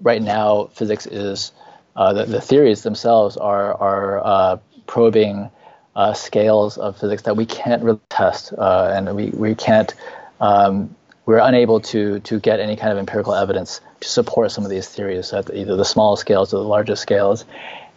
right 0.01 0.21
now 0.21 0.69
physics 0.73 1.05
is 1.05 1.51
uh, 1.97 2.13
the, 2.13 2.25
the, 2.25 2.39
theories 2.39 2.83
themselves 2.83 3.35
are 3.35 3.73
are 3.75 4.25
uh, 4.25 4.57
probing 4.87 5.49
uh, 5.95 6.13
scales 6.13 6.77
of 6.77 6.97
physics 6.97 7.23
that 7.23 7.35
we 7.35 7.45
can't 7.45 7.83
really 7.83 7.99
test, 8.09 8.53
uh, 8.57 8.91
and 8.95 9.13
we 9.15 9.29
we 9.31 9.53
can't. 9.53 9.93
Um, 10.39 10.95
we're 11.25 11.39
unable 11.39 11.79
to 11.79 12.19
to 12.21 12.39
get 12.39 12.59
any 12.59 12.75
kind 12.75 12.91
of 12.91 12.97
empirical 12.97 13.33
evidence 13.33 13.81
to 14.01 14.07
support 14.07 14.51
some 14.51 14.63
of 14.63 14.69
these 14.69 14.87
theories 14.87 15.33
at 15.33 15.53
either 15.53 15.75
the 15.75 15.85
small 15.85 16.15
scales 16.15 16.53
or 16.53 16.57
the 16.57 16.67
largest 16.67 17.01
scales, 17.01 17.45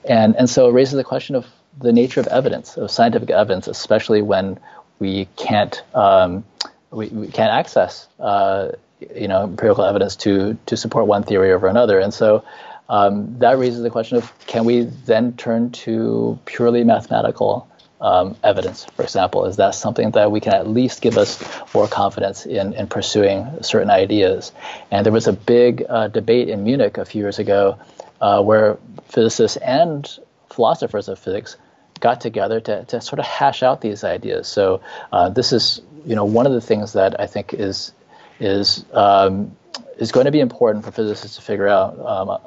and, 0.08 0.36
and 0.36 0.48
so 0.48 0.68
it 0.68 0.72
raises 0.72 0.94
the 0.94 1.04
question 1.04 1.34
of 1.34 1.46
the 1.78 1.92
nature 1.92 2.20
of 2.20 2.26
evidence, 2.28 2.76
of 2.76 2.90
scientific 2.90 3.30
evidence, 3.30 3.68
especially 3.68 4.22
when 4.22 4.58
we 4.98 5.28
can't, 5.36 5.82
um, 5.94 6.44
we, 6.90 7.08
we 7.08 7.26
can't 7.26 7.52
access 7.52 8.08
uh, 8.18 8.70
you 9.14 9.28
know, 9.28 9.44
empirical 9.44 9.84
evidence 9.84 10.16
to, 10.16 10.56
to 10.66 10.76
support 10.76 11.06
one 11.06 11.22
theory 11.22 11.52
over 11.52 11.66
another. 11.66 12.00
And 12.00 12.14
so 12.14 12.44
um, 12.88 13.38
that 13.40 13.58
raises 13.58 13.82
the 13.82 13.90
question 13.90 14.16
of 14.16 14.32
can 14.46 14.64
we 14.64 14.82
then 14.82 15.36
turn 15.36 15.70
to 15.72 16.38
purely 16.46 16.84
mathematical 16.84 17.68
um, 18.00 18.36
evidence, 18.42 18.84
for 18.84 19.02
example? 19.02 19.46
Is 19.46 19.56
that 19.56 19.74
something 19.74 20.10
that 20.12 20.30
we 20.30 20.40
can 20.40 20.54
at 20.54 20.68
least 20.68 21.00
give 21.00 21.16
us 21.16 21.42
more 21.74 21.88
confidence 21.88 22.46
in, 22.46 22.74
in 22.74 22.86
pursuing 22.86 23.62
certain 23.62 23.90
ideas? 23.90 24.52
And 24.90 25.04
there 25.04 25.12
was 25.12 25.26
a 25.26 25.32
big 25.32 25.84
uh, 25.88 26.08
debate 26.08 26.48
in 26.48 26.64
Munich 26.64 26.98
a 26.98 27.04
few 27.04 27.22
years 27.22 27.38
ago 27.38 27.78
uh, 28.20 28.42
where 28.42 28.78
physicists 29.08 29.56
and 29.58 30.18
philosophers 30.50 31.08
of 31.08 31.18
physics 31.18 31.56
got 32.00 32.20
together 32.20 32.60
to, 32.60 32.84
to 32.84 33.00
sort 33.00 33.18
of 33.18 33.24
hash 33.24 33.62
out 33.62 33.80
these 33.80 34.04
ideas. 34.04 34.48
So 34.48 34.80
uh, 35.12 35.30
this 35.30 35.52
is 35.52 35.80
you 36.04 36.14
know 36.14 36.24
one 36.24 36.46
of 36.46 36.52
the 36.52 36.60
things 36.60 36.92
that 36.92 37.20
I 37.20 37.26
think 37.26 37.54
is 37.54 37.92
is 38.38 38.84
um, 38.92 39.56
is 39.98 40.12
going 40.12 40.26
to 40.26 40.32
be 40.32 40.40
important 40.40 40.84
for 40.84 40.92
physicists 40.92 41.36
to 41.36 41.42
figure 41.42 41.68
out. 41.68 41.98
Um, 41.98 42.38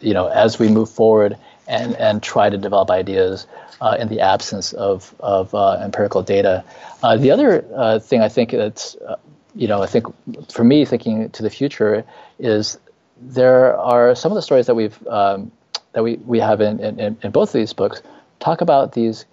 you 0.00 0.14
know, 0.14 0.28
as 0.28 0.58
we 0.58 0.68
move 0.68 0.88
forward 0.88 1.36
and 1.66 1.94
and 1.96 2.22
try 2.22 2.50
to 2.50 2.58
develop 2.58 2.90
ideas 2.90 3.46
uh, 3.80 3.96
in 3.98 4.08
the 4.08 4.20
absence 4.20 4.72
of 4.72 5.14
of 5.20 5.54
uh, 5.54 5.78
empirical 5.80 6.22
data. 6.22 6.64
Uh, 7.02 7.16
the 7.16 7.30
other 7.30 7.64
uh, 7.74 7.98
thing 7.98 8.20
I 8.20 8.28
think 8.28 8.50
that's 8.50 8.96
uh, 8.96 9.16
you 9.54 9.68
know 9.68 9.82
I 9.82 9.86
think 9.86 10.06
for 10.50 10.64
me 10.64 10.84
thinking 10.84 11.30
to 11.30 11.42
the 11.42 11.50
future 11.50 12.04
is 12.38 12.78
there 13.20 13.76
are 13.76 14.14
some 14.14 14.32
of 14.32 14.36
the 14.36 14.42
stories 14.42 14.66
that 14.66 14.74
we've 14.74 15.06
um, 15.06 15.52
that 15.92 16.02
we, 16.02 16.16
we 16.26 16.38
have 16.38 16.60
in, 16.60 16.80
in, 16.80 17.16
in 17.22 17.30
both 17.30 17.50
of 17.50 17.52
these 17.52 17.72
books 17.72 18.02
talk 18.40 18.60
about 18.60 18.92
these 18.92 19.24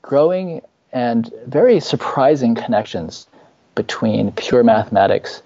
growing 0.00 0.62
and 0.92 1.32
very 1.46 1.80
surprising 1.80 2.54
connections 2.54 3.26
between 3.74 4.32
pure 4.32 4.62
mathematics 4.62 5.42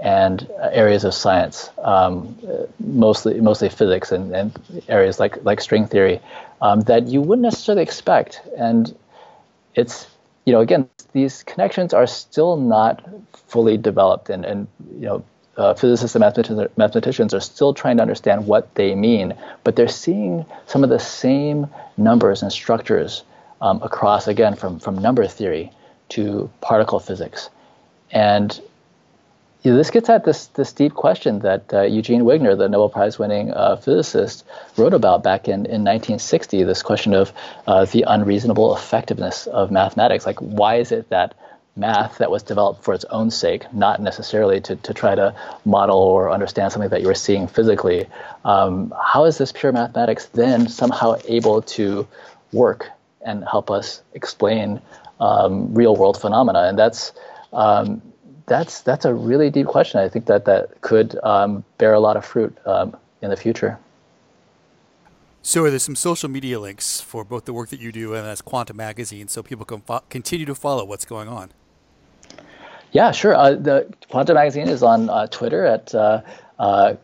and 0.00 0.48
areas 0.72 1.04
of 1.04 1.14
science, 1.14 1.70
um, 1.82 2.36
mostly 2.78 3.40
mostly 3.40 3.68
physics 3.68 4.12
and, 4.12 4.34
and 4.34 4.82
areas 4.88 5.20
like 5.20 5.44
like 5.44 5.60
string 5.60 5.86
theory, 5.86 6.20
um, 6.62 6.80
that 6.82 7.06
you 7.06 7.20
wouldn't 7.20 7.42
necessarily 7.42 7.82
expect. 7.82 8.40
And 8.56 8.94
it's 9.74 10.06
you 10.46 10.52
know 10.52 10.60
again 10.60 10.88
these 11.12 11.42
connections 11.42 11.92
are 11.92 12.06
still 12.06 12.56
not 12.56 13.04
fully 13.48 13.76
developed, 13.76 14.30
and 14.30 14.44
and 14.44 14.66
you 14.98 15.06
know 15.06 15.24
uh, 15.56 15.74
physicists 15.74 16.14
and 16.14 16.20
mathematicians, 16.20 16.68
mathematicians 16.76 17.34
are 17.34 17.40
still 17.40 17.74
trying 17.74 17.96
to 17.98 18.02
understand 18.02 18.46
what 18.46 18.74
they 18.76 18.94
mean, 18.94 19.34
but 19.64 19.76
they're 19.76 19.88
seeing 19.88 20.46
some 20.66 20.82
of 20.82 20.90
the 20.90 20.98
same 20.98 21.66
numbers 21.98 22.42
and 22.42 22.50
structures 22.50 23.22
um, 23.60 23.82
across, 23.82 24.26
again, 24.26 24.54
from, 24.56 24.78
from 24.78 24.96
number 24.96 25.26
theory 25.26 25.70
to 26.08 26.50
particle 26.62 26.98
physics. 26.98 27.50
And 28.10 28.58
this 29.62 29.90
gets 29.90 30.08
at 30.08 30.24
this, 30.24 30.46
this 30.48 30.72
deep 30.72 30.94
question 30.94 31.40
that 31.40 31.72
uh, 31.72 31.82
Eugene 31.82 32.22
Wigner, 32.22 32.56
the 32.56 32.68
Nobel 32.68 32.88
Prize 32.88 33.18
winning 33.18 33.52
uh, 33.52 33.76
physicist, 33.76 34.44
wrote 34.76 34.94
about 34.94 35.22
back 35.22 35.48
in, 35.48 35.66
in 35.66 35.84
1960 35.84 36.62
this 36.64 36.82
question 36.82 37.14
of 37.14 37.32
uh, 37.66 37.84
the 37.84 38.04
unreasonable 38.06 38.74
effectiveness 38.74 39.46
of 39.46 39.70
mathematics. 39.70 40.24
Like, 40.24 40.38
why 40.38 40.76
is 40.76 40.92
it 40.92 41.10
that 41.10 41.34
math 41.76 42.18
that 42.18 42.30
was 42.30 42.42
developed 42.42 42.84
for 42.84 42.94
its 42.94 43.04
own 43.06 43.30
sake, 43.30 43.72
not 43.72 44.00
necessarily 44.00 44.60
to, 44.60 44.76
to 44.76 44.94
try 44.94 45.14
to 45.14 45.34
model 45.64 45.98
or 45.98 46.30
understand 46.30 46.72
something 46.72 46.90
that 46.90 47.00
you 47.00 47.06
were 47.06 47.14
seeing 47.14 47.46
physically. 47.46 48.06
Um, 48.44 48.92
how 49.02 49.24
is 49.24 49.38
this 49.38 49.52
pure 49.52 49.72
mathematics 49.72 50.26
then 50.26 50.68
somehow 50.68 51.16
able 51.26 51.62
to 51.62 52.06
work 52.52 52.88
and 53.22 53.44
help 53.44 53.70
us 53.70 54.02
explain 54.14 54.80
um, 55.20 55.72
real 55.74 55.96
world 55.96 56.20
phenomena? 56.20 56.64
And 56.64 56.78
that's 56.78 57.12
um, 57.52 58.02
that's 58.50 58.80
that's 58.80 59.04
a 59.04 59.14
really 59.14 59.48
deep 59.48 59.68
question. 59.68 60.00
I 60.00 60.08
think 60.08 60.26
that 60.26 60.44
that 60.44 60.80
could 60.80 61.16
um, 61.22 61.64
bear 61.78 61.94
a 61.94 62.00
lot 62.00 62.16
of 62.16 62.24
fruit 62.24 62.54
um, 62.66 62.96
in 63.22 63.30
the 63.30 63.36
future. 63.36 63.78
So 65.40 65.70
there's 65.70 65.84
some 65.84 65.94
social 65.94 66.28
media 66.28 66.58
links 66.58 67.00
for 67.00 67.24
both 67.24 67.44
the 67.44 67.52
work 67.52 67.70
that 67.70 67.80
you 67.80 67.92
do 67.92 68.12
and 68.14 68.26
as 68.26 68.42
Quanta 68.42 68.74
Magazine, 68.74 69.28
so 69.28 69.42
people 69.42 69.64
can 69.64 69.80
fo- 69.82 70.02
continue 70.10 70.44
to 70.46 70.54
follow 70.54 70.84
what's 70.84 71.04
going 71.04 71.28
on. 71.28 71.52
Yeah, 72.92 73.12
sure. 73.12 73.34
Uh, 73.36 73.52
the 73.52 73.88
Quanta 74.10 74.34
Magazine 74.34 74.68
is 74.68 74.82
on 74.82 75.08
uh, 75.08 75.28
Twitter 75.28 75.64
at 75.64 75.94
uh, 75.94 76.22
uh 76.58 76.94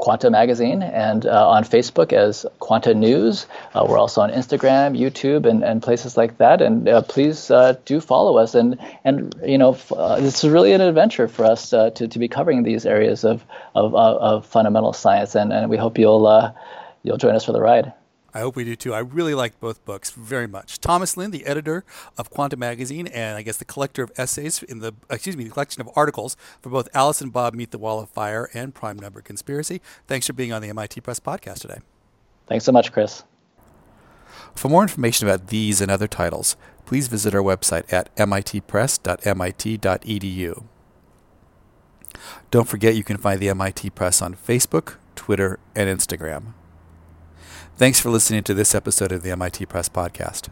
Quanta 0.00 0.30
Magazine 0.30 0.82
and 0.82 1.26
uh, 1.26 1.48
on 1.48 1.62
Facebook 1.62 2.12
as 2.12 2.46
Quanta 2.58 2.94
News. 2.94 3.46
Uh, 3.74 3.86
we're 3.88 3.98
also 3.98 4.22
on 4.22 4.30
Instagram, 4.30 4.98
YouTube, 4.98 5.44
and, 5.46 5.62
and 5.62 5.82
places 5.82 6.16
like 6.16 6.38
that. 6.38 6.62
And 6.62 6.88
uh, 6.88 7.02
please 7.02 7.50
uh, 7.50 7.74
do 7.84 8.00
follow 8.00 8.38
us. 8.38 8.54
And 8.54 8.78
and 9.04 9.34
you 9.44 9.58
know, 9.58 9.76
uh, 9.94 10.18
this 10.20 10.42
is 10.42 10.50
really 10.50 10.72
an 10.72 10.80
adventure 10.80 11.28
for 11.28 11.44
us 11.44 11.70
to, 11.70 11.90
to 11.90 12.18
be 12.18 12.28
covering 12.28 12.62
these 12.62 12.86
areas 12.86 13.24
of 13.24 13.44
of, 13.74 13.94
of 13.94 14.46
fundamental 14.46 14.92
science. 14.92 15.34
And, 15.34 15.52
and 15.52 15.70
we 15.70 15.76
hope 15.76 15.98
you'll 15.98 16.54
you'll 17.02 17.18
join 17.18 17.34
us 17.34 17.44
for 17.44 17.52
the 17.52 17.60
ride. 17.60 17.92
I 18.32 18.40
hope 18.40 18.56
we 18.56 18.64
do 18.64 18.76
too. 18.76 18.94
I 18.94 19.00
really 19.00 19.34
liked 19.34 19.60
both 19.60 19.84
books 19.84 20.10
very 20.10 20.46
much. 20.46 20.80
Thomas 20.80 21.16
Lin, 21.16 21.30
the 21.30 21.46
editor 21.46 21.84
of 22.16 22.30
Quanta 22.30 22.56
Magazine, 22.56 23.06
and 23.08 23.36
I 23.36 23.42
guess 23.42 23.56
the 23.56 23.64
collector 23.64 24.02
of 24.02 24.12
essays 24.16 24.62
in 24.62 24.80
the 24.80 24.92
excuse 25.08 25.36
me, 25.36 25.44
the 25.44 25.50
collection 25.50 25.80
of 25.80 25.88
articles 25.96 26.36
for 26.60 26.70
both 26.70 26.88
Alice 26.94 27.20
and 27.20 27.32
Bob 27.32 27.54
Meet 27.54 27.70
the 27.70 27.78
Wall 27.78 28.00
of 28.00 28.08
Fire 28.10 28.50
and 28.54 28.74
Prime 28.74 28.98
Number 28.98 29.20
Conspiracy. 29.20 29.80
Thanks 30.06 30.26
for 30.26 30.32
being 30.32 30.52
on 30.52 30.62
the 30.62 30.68
MIT 30.68 31.00
Press 31.00 31.20
podcast 31.20 31.60
today. 31.60 31.78
Thanks 32.48 32.64
so 32.64 32.72
much, 32.72 32.92
Chris. 32.92 33.24
For 34.54 34.68
more 34.68 34.82
information 34.82 35.28
about 35.28 35.48
these 35.48 35.80
and 35.80 35.90
other 35.90 36.08
titles, 36.08 36.56
please 36.86 37.08
visit 37.08 37.34
our 37.34 37.42
website 37.42 37.92
at 37.92 38.14
mitpress.mit.edu. 38.16 40.64
Don't 42.50 42.68
forget 42.68 42.96
you 42.96 43.04
can 43.04 43.16
find 43.16 43.40
the 43.40 43.48
MIT 43.48 43.90
Press 43.90 44.20
on 44.20 44.34
Facebook, 44.34 44.96
Twitter, 45.14 45.60
and 45.74 45.88
Instagram. 45.88 46.54
Thanks 47.80 47.98
for 47.98 48.10
listening 48.10 48.42
to 48.42 48.52
this 48.52 48.74
episode 48.74 49.10
of 49.10 49.22
the 49.22 49.30
MIT 49.30 49.64
Press 49.64 49.88
Podcast. 49.88 50.50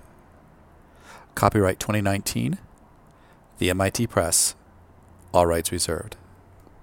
Copyright 1.35 1.79
2019, 1.79 2.57
the 3.59 3.69
MIT 3.69 4.07
Press, 4.07 4.55
all 5.35 5.45
rights 5.45 5.71
reserved. 5.71 6.17